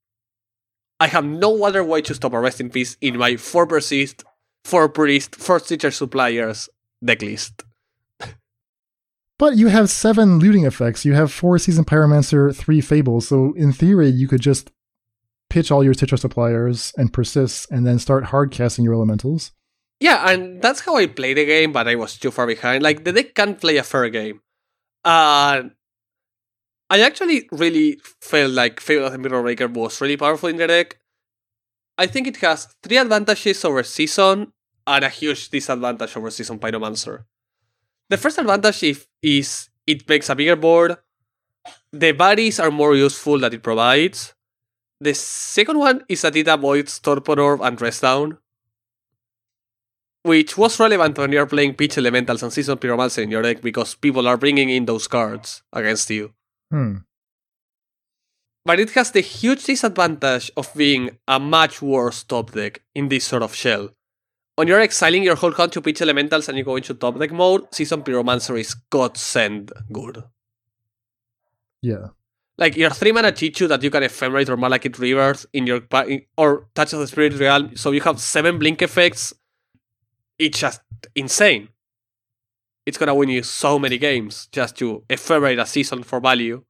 [1.04, 4.24] I have no other way to stop a rest in peace in my four persist,
[4.64, 6.70] four priest, four Stitcher's suppliers
[7.04, 7.64] deck list.
[9.38, 11.04] But you have seven looting effects.
[11.04, 13.28] You have four Season Pyromancer, three Fables.
[13.28, 14.72] So in theory, you could just
[15.50, 19.52] pitch all your Stitcher suppliers and persist, and then start hard casting your elementals.
[20.00, 22.82] Yeah, and that's how I play the game, but I was too far behind.
[22.82, 24.40] Like, the deck can't play a fair game.
[25.04, 25.64] Uh,
[26.90, 30.68] I actually really felt like Fable of the Mirror Breaker was really powerful in the
[30.68, 31.00] deck.
[31.98, 34.52] I think it has three advantages over Season
[34.86, 37.26] and a huge disadvantage over Season Pyromancer.
[38.10, 40.98] The first advantage is it makes a bigger board.
[41.92, 44.34] The bodies are more useful that it provides.
[45.00, 48.38] The second one is that it avoids Torpor Orb and Down
[50.24, 53.96] which was relevant when you're playing pitch elementals and season pyromancer in your deck because
[53.96, 56.34] people are bringing in those cards against you.
[56.74, 57.06] Hmm.
[58.66, 63.26] But it has the huge disadvantage of being a much worse top deck in this
[63.26, 63.90] sort of shell.
[64.56, 67.32] When you're exiling your whole count to pitch elementals and you go into top deck
[67.32, 70.24] mode, season pyromancer is godsend good.
[71.84, 72.08] Yeah.
[72.58, 75.82] Like your three mana Chichu that you can ephemerate or Malakir Rebirth in your
[76.38, 79.32] or Touch of the Spirit Realm, so you have seven blink effects.
[80.40, 80.82] It's just
[81.14, 81.70] insane.
[82.86, 86.64] It's gonna win you so many games just to ephemerate a season for value.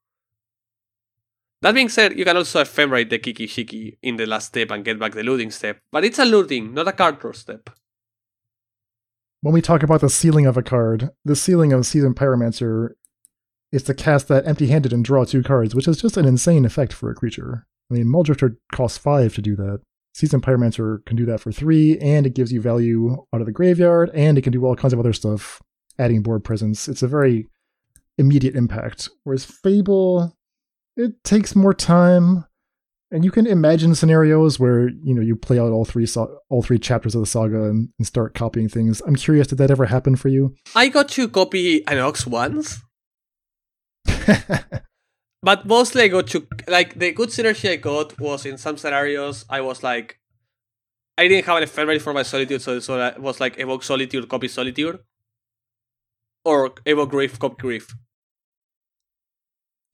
[1.61, 4.99] That being said, you can also ephemerate the Kiki-Jiki in the last step and get
[4.99, 7.70] back the looting step, but it's a looting, not a card draw step.
[9.41, 12.91] When we talk about the ceiling of a card, the ceiling of Season Pyromancer
[13.72, 16.64] is to cast that empty handed and draw two cards, which is just an insane
[16.64, 17.66] effect for a creature.
[17.89, 19.82] I mean, Muldrifter costs five to do that.
[20.14, 23.51] Season Pyromancer can do that for three, and it gives you value out of the
[23.51, 25.61] graveyard, and it can do all kinds of other stuff,
[25.99, 26.87] adding board presence.
[26.87, 27.47] It's a very
[28.17, 29.09] immediate impact.
[29.23, 30.35] Whereas Fable,
[30.95, 32.45] it takes more time,
[33.11, 36.61] and you can imagine scenarios where you know you play out all three so- all
[36.61, 39.01] three chapters of the saga and, and start copying things.
[39.05, 40.55] I'm curious, did that ever happen for you?
[40.75, 42.81] I got to copy an Ox once,
[45.41, 49.45] but mostly I got to like the good synergy I got was in some scenarios
[49.49, 50.19] I was like
[51.17, 54.27] I didn't have an ephemerate for my solitude, so so it was like evoke solitude,
[54.27, 54.99] copy solitude,
[56.45, 57.95] or evoke grief, copy grief.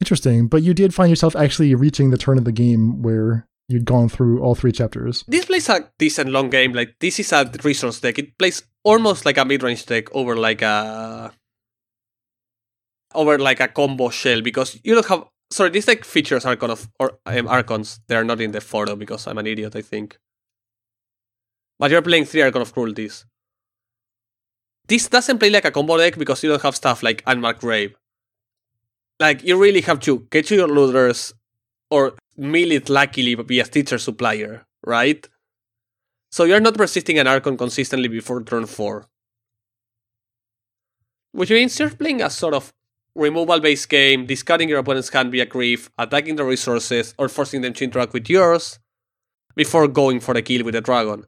[0.02, 3.86] Interesting, but you did find yourself actually reaching the turn of the game where you'd
[3.86, 5.24] gone through all three chapters.
[5.28, 6.74] This plays a decent long game.
[6.74, 8.18] Like this is a resource deck.
[8.18, 11.32] It plays almost like a mid range deck over like a
[13.14, 15.26] over like a combo shell because you don't have.
[15.52, 18.00] Sorry, this deck features Archon of or um, Archons.
[18.08, 19.76] They are not in the photo because I'm an idiot.
[19.76, 20.18] I think.
[21.78, 23.26] But you're playing three Archon of Cruelties.
[24.90, 27.96] This doesn't play like a combo deck because you don't have stuff like Unmarked Grave.
[29.20, 31.32] Like you really have to get your looters
[31.92, 35.28] or mill it luckily via Stitcher's Supplier, right?
[36.32, 39.06] So you're not resisting an Archon consistently before turn 4.
[41.34, 42.74] Which means you're playing a sort of
[43.14, 47.74] removal based game, discarding your opponent's hand via grief, attacking the resources, or forcing them
[47.74, 48.80] to interact with yours
[49.56, 51.26] before going for the kill with the dragon.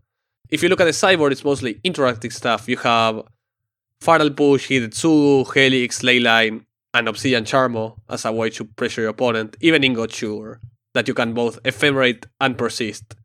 [0.49, 2.67] If you look at the sideboard, it's mostly interactive stuff.
[2.67, 3.23] You have
[4.01, 9.55] Fatal Push, Hidetsugu, Helix, Leyline, and Obsidian Charmaw as a way to pressure your opponent,
[9.61, 10.59] even Ingot Chewer,
[10.93, 13.15] that you can both ephemerate and persist.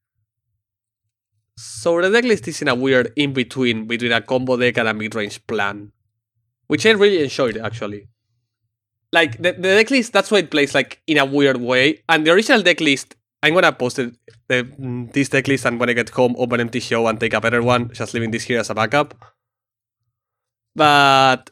[1.57, 4.95] So the decklist is in a weird in between between a combo deck and a
[4.95, 5.93] mid range plan,
[6.66, 8.09] which I really enjoyed actually.
[9.12, 12.03] Like the, the decklist, that's why it plays like in a weird way.
[12.11, 14.14] And the original decklist, I'm gonna post it,
[14.49, 17.41] the, mm, this decklist, and when I get home, open empty show and take a
[17.41, 17.91] better one.
[17.95, 19.14] Just leaving this here as a backup.
[20.77, 21.51] But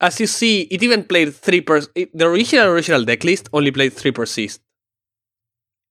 [0.00, 1.82] as you see, it even played three per.
[1.94, 4.60] It, the original original decklist only played three persist.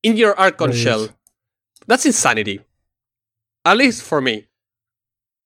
[0.03, 0.77] in your Archon Right.
[0.77, 1.09] shell.
[1.87, 2.61] That's insanity.
[3.65, 4.45] At least for me.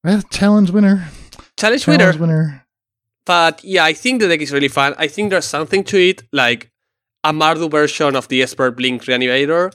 [0.03, 1.07] Well, challenge winner.
[1.57, 1.99] Challenge winner.
[2.11, 2.65] Challenge winner.
[3.25, 4.95] But yeah, I think the deck is really fun.
[4.97, 6.71] I think there's something to it, like
[7.23, 9.71] a Mardu version of the Esper Blink Reanimator.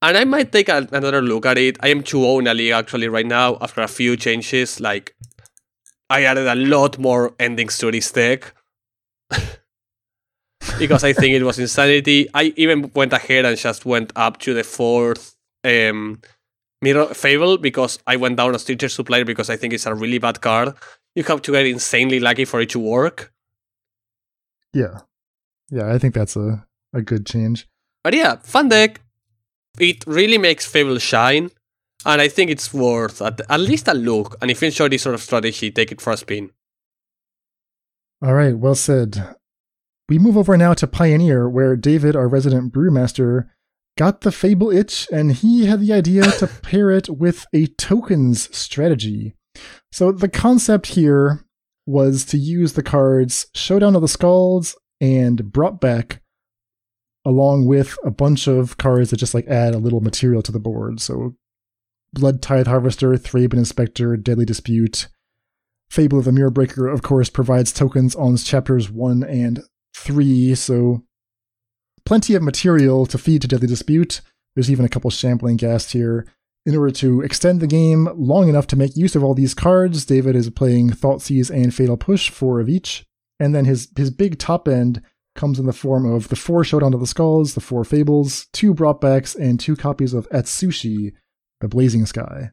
[0.00, 1.76] And I might take a, another look at it.
[1.80, 4.80] I am 2 in a league actually right now after a few changes.
[4.80, 5.14] Like,
[6.10, 8.52] I added a lot more endings to this deck.
[10.78, 12.28] because I think it was insanity.
[12.34, 16.20] I even went ahead and just went up to the fourth um,
[16.82, 20.18] Mirror Fable because I went down a Stitcher Supplier because I think it's a really
[20.18, 20.74] bad card.
[21.14, 23.32] You have to get insanely lucky for it to work.
[24.72, 25.00] Yeah.
[25.70, 27.66] Yeah, I think that's a, a good change.
[28.02, 29.00] But yeah, fun deck.
[29.78, 31.50] It really makes Fable shine.
[32.06, 34.36] And I think it's worth at, at least a look.
[34.40, 36.50] And if you enjoy this sort of strategy, take it for a spin.
[38.22, 39.34] All right, well said.
[40.08, 43.48] We move over now to Pioneer, where David, our resident brewmaster,
[43.96, 48.54] got the Fable itch, and he had the idea to pair it with a tokens
[48.56, 49.34] strategy.
[49.92, 51.44] So the concept here
[51.86, 56.20] was to use the cards Showdown of the Skulls and Brought Back
[57.24, 60.60] along with a bunch of cards that just like add a little material to the
[60.60, 61.00] board.
[61.00, 61.34] So
[62.14, 65.08] Blood Tithe Harvester, Thraben Inspector, Deadly Dispute,
[65.90, 69.62] Fable of the Mirror Breaker, of course, provides tokens on chapters 1 and
[69.94, 71.04] 3, so
[72.04, 74.20] plenty of material to feed to Deadly Dispute.
[74.54, 76.26] There's even a couple shambling ghast here.
[76.66, 80.06] In order to extend the game long enough to make use of all these cards,
[80.06, 83.04] David is playing Thoughtseize and Fatal Push, four of each.
[83.38, 85.02] And then his, his big top end
[85.34, 88.72] comes in the form of the four Showdown of the Skulls, the four Fables, two
[88.72, 91.12] Brought-Backs, and two copies of Atsushi,
[91.64, 92.50] the Blazing Sky.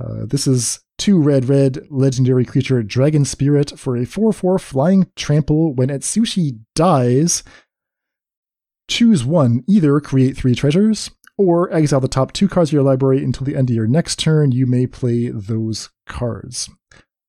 [0.00, 5.10] Uh, this is two red red legendary creature Dragon Spirit for a 4 4 flying
[5.16, 5.74] trample.
[5.74, 7.42] When Atsushi dies,
[8.88, 9.64] choose one.
[9.66, 13.56] Either create three treasures or exile the top two cards of your library until the
[13.56, 14.52] end of your next turn.
[14.52, 16.70] You may play those cards.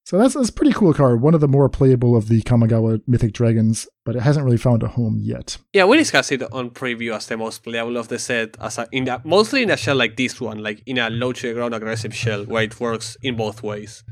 [0.09, 1.21] So that's, that's a pretty cool card.
[1.21, 4.81] One of the more playable of the Kamigawa Mythic Dragons, but it hasn't really found
[4.81, 5.59] a home yet.
[5.71, 8.87] Yeah, we discussed it on preview as the most playable of the set, as a,
[8.91, 11.75] in a, mostly in a shell like this one, like in a low to ground
[11.75, 14.03] aggressive shell where it works in both ways.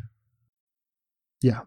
[1.41, 1.61] Yeah.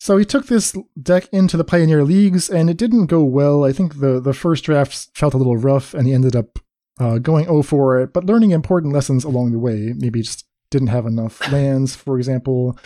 [0.00, 3.62] So he took this deck into the Pioneer Leagues, and it didn't go well.
[3.62, 6.58] I think the, the first draft felt a little rough, and he ended up
[6.98, 9.92] uh, going 0 for it, but learning important lessons along the way.
[9.94, 12.78] Maybe just didn't have enough lands, for example.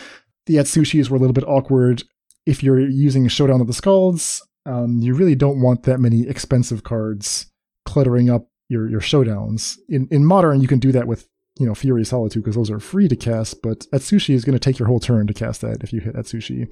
[0.45, 2.03] The Atsushis were a little bit awkward.
[2.45, 6.83] If you're using Showdown of the Skulls, um, you really don't want that many expensive
[6.83, 7.47] cards
[7.85, 9.77] cluttering up your, your showdowns.
[9.89, 11.27] In in modern, you can do that with
[11.59, 14.59] you know Fury Solitude because those are free to cast, but Atsushi is going to
[14.59, 16.67] take your whole turn to cast that if you hit Atsushi.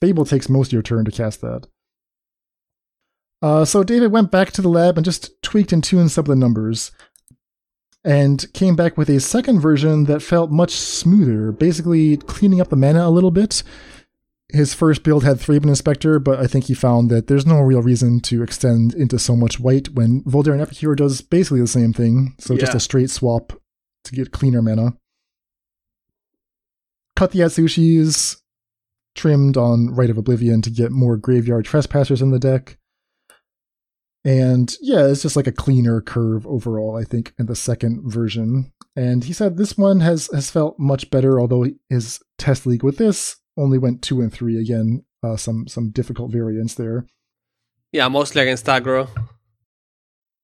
[0.00, 1.66] Fable takes most of your turn to cast that.
[3.40, 6.28] Uh, so David went back to the lab and just tweaked and tuned some of
[6.28, 6.92] the numbers,
[8.04, 12.76] and came back with a second version that felt much smoother, basically cleaning up the
[12.76, 13.62] mana a little bit.
[14.48, 17.80] His first build had Thraben Inspector, but I think he found that there's no real
[17.80, 22.34] reason to extend into so much white when Voldaren Epicure does basically the same thing,
[22.38, 23.54] so just a straight swap
[24.04, 24.94] to get cleaner mana.
[27.16, 28.42] Cut the Atsushis,
[29.14, 32.78] trimmed on Rite of Oblivion to get more Graveyard Trespassers in the deck.
[34.24, 38.72] And yeah, it's just like a cleaner curve overall, I think, in the second version.
[38.94, 42.98] And he said this one has has felt much better, although his test league with
[42.98, 45.04] this only went two and three again.
[45.24, 47.06] Uh, some some difficult variants there.
[47.90, 49.08] Yeah, mostly against aggro.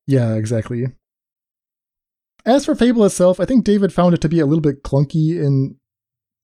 [0.06, 0.86] Yeah, exactly.
[2.44, 5.36] As for Fable itself, I think David found it to be a little bit clunky
[5.36, 5.76] in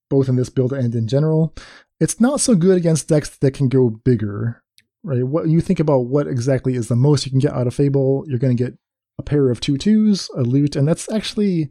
[0.09, 1.55] both in this build and in general.
[1.99, 4.61] It's not so good against decks that can go bigger,
[5.05, 5.23] right?
[5.23, 8.25] What you think about what exactly is the most you can get out of Fable,
[8.27, 8.73] you're going to get
[9.17, 11.69] a pair of two twos, a loot, and that's actually,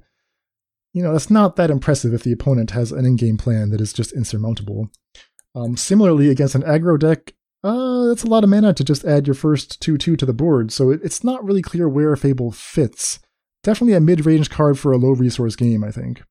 [0.92, 3.92] you know, that's not that impressive if the opponent has an in-game plan that is
[3.92, 4.88] just insurmountable.
[5.54, 9.26] Um, similarly, against an aggro deck, uh, that's a lot of mana to just add
[9.26, 12.52] your first 2 2 to the board, so it, it's not really clear where Fable
[12.52, 13.18] fits.
[13.62, 16.22] Definitely a mid range card for a low resource game, I think.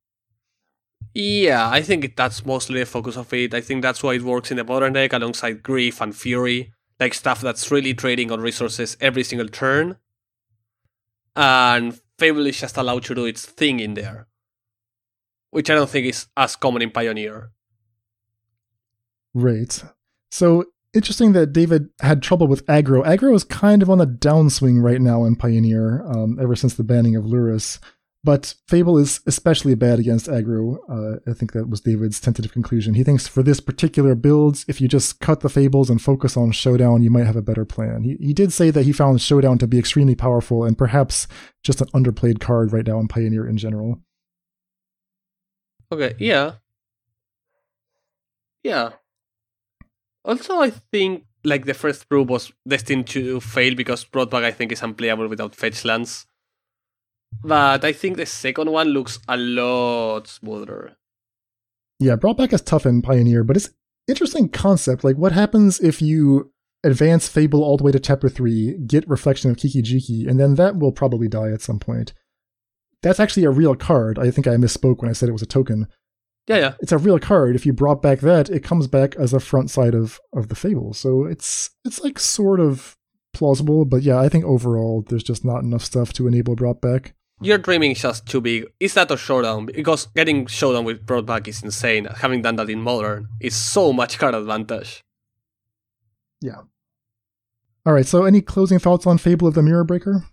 [1.14, 3.54] Yeah, I think that's mostly the focus of it.
[3.54, 7.14] I think that's why it works in the modern deck alongside Grief and Fury, like
[7.14, 9.98] stuff that's really trading on resources every single turn.
[11.36, 14.28] And Fable is just allowed to do its thing in there,
[15.50, 17.52] which I don't think is as common in Pioneer.
[19.34, 19.84] Right.
[20.30, 23.04] So interesting that David had trouble with aggro.
[23.04, 26.84] Aggro is kind of on the downswing right now in Pioneer, um, ever since the
[26.84, 27.80] banning of Lurrus.
[28.26, 30.78] But Fable is especially bad against aggro.
[30.88, 32.94] Uh, I think that was David's tentative conclusion.
[32.94, 36.54] He thinks for this particular build, if you just cut the Fables and focus on
[36.54, 38.04] Showdown, you might have a better plan.
[38.04, 41.28] He, he did say that he found Showdown to be extremely powerful and perhaps
[41.64, 44.00] just an underplayed card right now in Pioneer in general.
[45.92, 46.54] Okay, yeah.
[48.64, 48.92] Yeah.
[50.24, 54.52] Also, I think like the first brew was destined to fail because Brought Back I
[54.52, 56.26] think is unplayable without fetch lands.
[57.44, 60.98] But I think the second one looks a lot smoother.
[62.00, 63.70] Yeah, brought back as tough in Pioneer, but it's
[64.08, 65.04] interesting concept.
[65.04, 66.52] Like, what happens if you
[66.84, 70.78] advance Fable all the way to chapter 3, get Reflection of Kiki-Jiki, and then that
[70.78, 72.14] will probably die at some point.
[73.02, 74.20] That's actually a real card.
[74.20, 75.88] I think I misspoke when I said it was a token.
[76.48, 76.74] Yeah, yeah.
[76.82, 77.56] It's a real card.
[77.56, 80.56] If you brought back that, it comes back as a front side of, of the
[80.56, 80.94] Fable.
[80.94, 82.98] So it's it's like sort of
[83.34, 87.14] plausible, but yeah, I think overall there's just not enough stuff to enable brought back
[87.44, 88.66] your dreaming is just too big.
[88.80, 89.68] Is that a showdown?
[89.68, 92.06] Because getting showdown with Brought Back is insane.
[92.06, 95.04] Having done that in modern is so much card advantage.
[96.42, 96.62] Yeah.
[97.86, 98.06] All right.
[98.06, 100.26] So, any closing thoughts on Fable of the Mirror Breaker?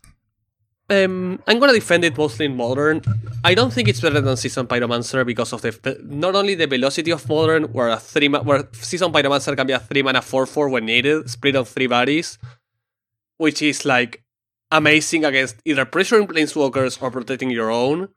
[0.91, 3.01] Um, I'm gonna defend it mostly in modern.
[3.45, 7.13] I don't think it's better than Seasoned Pyromancer because of the not only the velocity
[7.13, 10.69] of modern, where a three where Seasoned Pyromancer can be a three mana four four
[10.69, 12.39] when needed, split on three bodies,
[13.37, 14.25] which is like
[14.71, 18.09] amazing against either pressuring planeswalkers or protecting your own.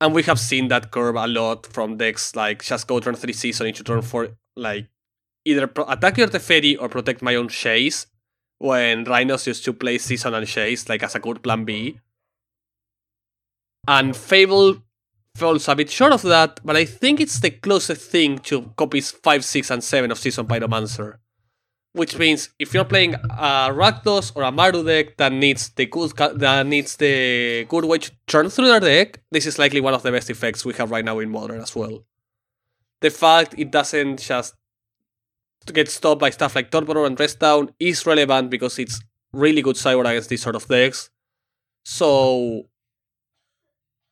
[0.00, 3.32] And we have seen that curve a lot from decks like just go turn 3
[3.32, 4.86] season into turn 4, like
[5.44, 8.06] either pro- attack your Teferi or protect my own Chase
[8.58, 11.98] when Rhinos used to play season and Chase like as a good plan B.
[13.88, 14.82] And Fable
[15.34, 19.10] falls a bit short of that, but I think it's the closest thing to copies
[19.10, 21.18] 5, 6, and 7 of Seasoned Pyromancer
[21.98, 26.12] which means if you're playing a Rakdos or a Mardu deck that needs the good
[26.16, 30.02] that needs the good way to turn through their deck, this is likely one of
[30.02, 32.04] the best effects we have right now in Modern as well.
[33.00, 34.54] The fact it doesn't just
[35.72, 39.00] get stopped by stuff like Torpor and Rest Down is relevant because it's
[39.32, 41.10] really good sideboard against these sort of decks.
[41.84, 42.68] So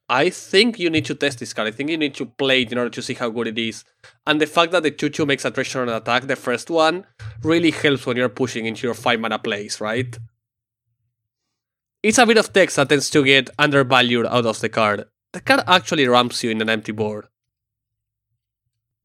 [0.08, 1.68] I think you need to test this card.
[1.68, 3.84] I think you need to play it in order to see how good it is.
[4.26, 7.04] And the fact that the 2 2 makes a treasure on attack, the first one,
[7.42, 10.16] really helps when you're pushing into your 5 mana plays, right?
[12.02, 15.06] It's a bit of text that tends to get undervalued out of the card.
[15.32, 17.26] The card actually ramps you in an empty board.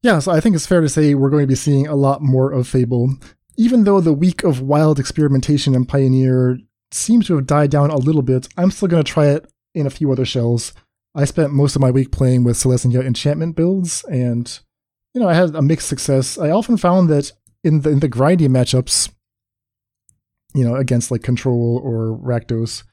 [0.02, 2.22] Yeah, so I think it's fair to say we're going to be seeing a lot
[2.22, 3.14] more of Fable.
[3.56, 6.58] Even though the week of wild experimentation and Pioneer
[6.90, 9.86] seems to have died down a little bit, I'm still going to try it in
[9.86, 10.72] a few other shells.
[11.14, 14.58] I spent most of my week playing with Selesnya enchantment builds, and
[15.14, 16.38] you know I had a mixed success.
[16.38, 17.32] I often found that
[17.62, 19.10] in the in the grindy matchups,
[20.54, 22.84] you know, against like Control or Rakdos,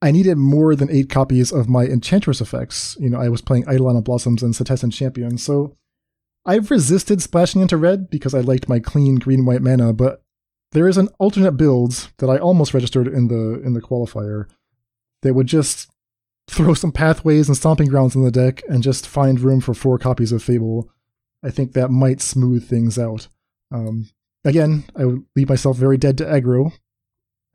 [0.00, 2.96] I needed more than eight copies of my Enchantress effects.
[3.00, 5.76] You know, I was playing Eidolon Blossoms and Setessan Champion, so
[6.46, 10.22] I've resisted splashing into red because I liked my clean green white mana, but
[10.72, 14.46] there is an alternate build that I almost registered in the in the qualifier
[15.22, 15.90] that would just
[16.48, 19.98] throw some pathways and stomping grounds in the deck and just find room for four
[19.98, 20.90] copies of Fable,
[21.42, 23.28] I think that might smooth things out.
[23.72, 24.10] Um,
[24.44, 26.72] again, I would leave myself very dead to aggro.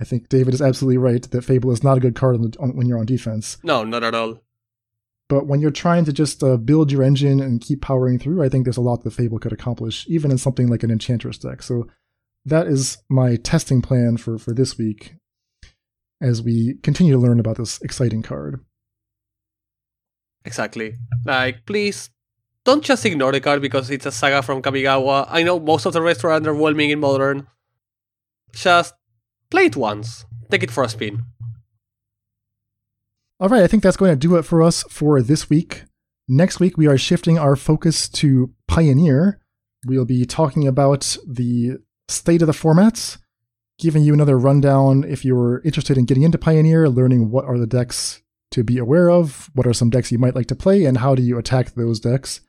[0.01, 2.57] I think David is absolutely right that Fable is not a good card on the,
[2.59, 3.57] on, when you're on defense.
[3.63, 4.41] No, not at all.
[5.27, 8.49] But when you're trying to just uh, build your engine and keep powering through, I
[8.49, 11.61] think there's a lot that Fable could accomplish, even in something like an Enchantress deck.
[11.61, 11.87] So
[12.45, 15.15] that is my testing plan for, for this week
[16.21, 18.59] as we continue to learn about this exciting card.
[20.49, 20.95] Exactly.
[21.25, 22.09] Like, please
[22.65, 25.27] don't just ignore the card because it's a saga from Kamigawa.
[25.29, 27.45] I know most of the rest are underwhelming in modern.
[28.51, 28.95] Just
[29.51, 30.25] play it once.
[30.49, 31.25] Take it for a spin.
[33.39, 35.83] All right, I think that's going to do it for us for this week.
[36.27, 39.39] Next week, we are shifting our focus to Pioneer.
[39.85, 41.77] We'll be talking about the
[42.07, 43.19] state of the formats,
[43.77, 47.67] giving you another rundown if you're interested in getting into Pioneer, learning what are the
[47.67, 50.97] decks to be aware of, what are some decks you might like to play, and
[50.97, 52.41] how do you attack those decks.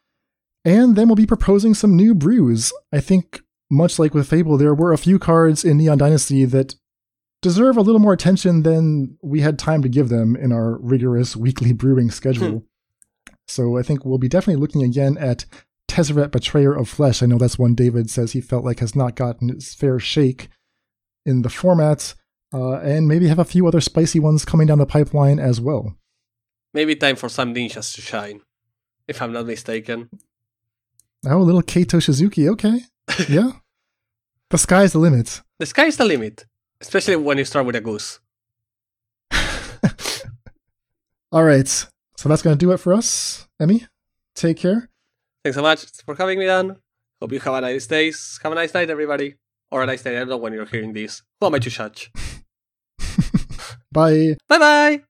[0.64, 2.72] And then we'll be proposing some new brews.
[2.92, 6.74] I think, much like with Fable, there were a few cards in Neon Dynasty that
[7.42, 11.36] deserve a little more attention than we had time to give them in our rigorous
[11.36, 12.50] weekly brewing schedule.
[12.50, 13.34] Hmm.
[13.46, 15.44] so I think we'll be definitely looking again at
[15.88, 17.22] Tezzeret Betrayer of Flesh.
[17.22, 20.48] I know that's one David says he felt like has not gotten its fair shake
[21.26, 22.14] in the formats
[22.52, 25.94] uh, and maybe have a few other spicy ones coming down the pipeline as well.
[26.72, 28.40] Maybe time for some ninjas to shine,
[29.08, 30.08] if I'm not mistaken.
[31.26, 32.80] Oh, a little Kaito Shizuki, okay.
[33.28, 33.52] yeah.
[34.50, 35.42] The sky's the limit.
[35.58, 36.46] The sky's the limit,
[36.80, 38.20] especially when you start with a goose.
[41.32, 41.68] All right.
[42.16, 43.46] So that's going to do it for us.
[43.60, 43.86] Emmy,
[44.34, 44.88] take care.
[45.44, 46.76] Thanks so much for having me, Dan.
[47.20, 48.12] Hope you have a nice day.
[48.42, 49.36] Have a nice night, everybody.
[49.70, 50.16] Or a nice day.
[50.16, 51.22] I don't know when you're hearing this.
[51.40, 52.10] Who am I to judge?
[53.92, 54.36] Bye.
[54.48, 55.00] Bye bye.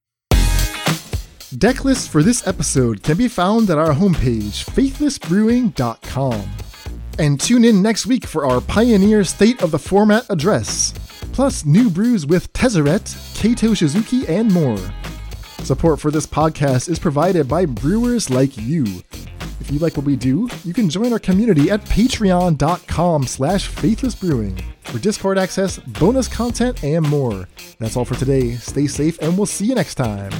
[1.57, 6.48] Deck lists for this episode can be found at our homepage, faithlessbrewing.com.
[7.19, 10.94] And tune in next week for our Pioneer State of the Format address,
[11.32, 13.02] plus new brews with Tezzeret,
[13.35, 14.78] Kaito Shizuki, and more.
[15.65, 18.85] Support for this podcast is provided by brewers like you.
[19.61, 24.62] If you like what we do, you can join our community at patreon.com slash faithlessbrewing
[24.91, 27.49] for Discord access, bonus content, and more.
[27.79, 28.53] That's all for today.
[28.53, 30.33] Stay safe, and we'll see you next time.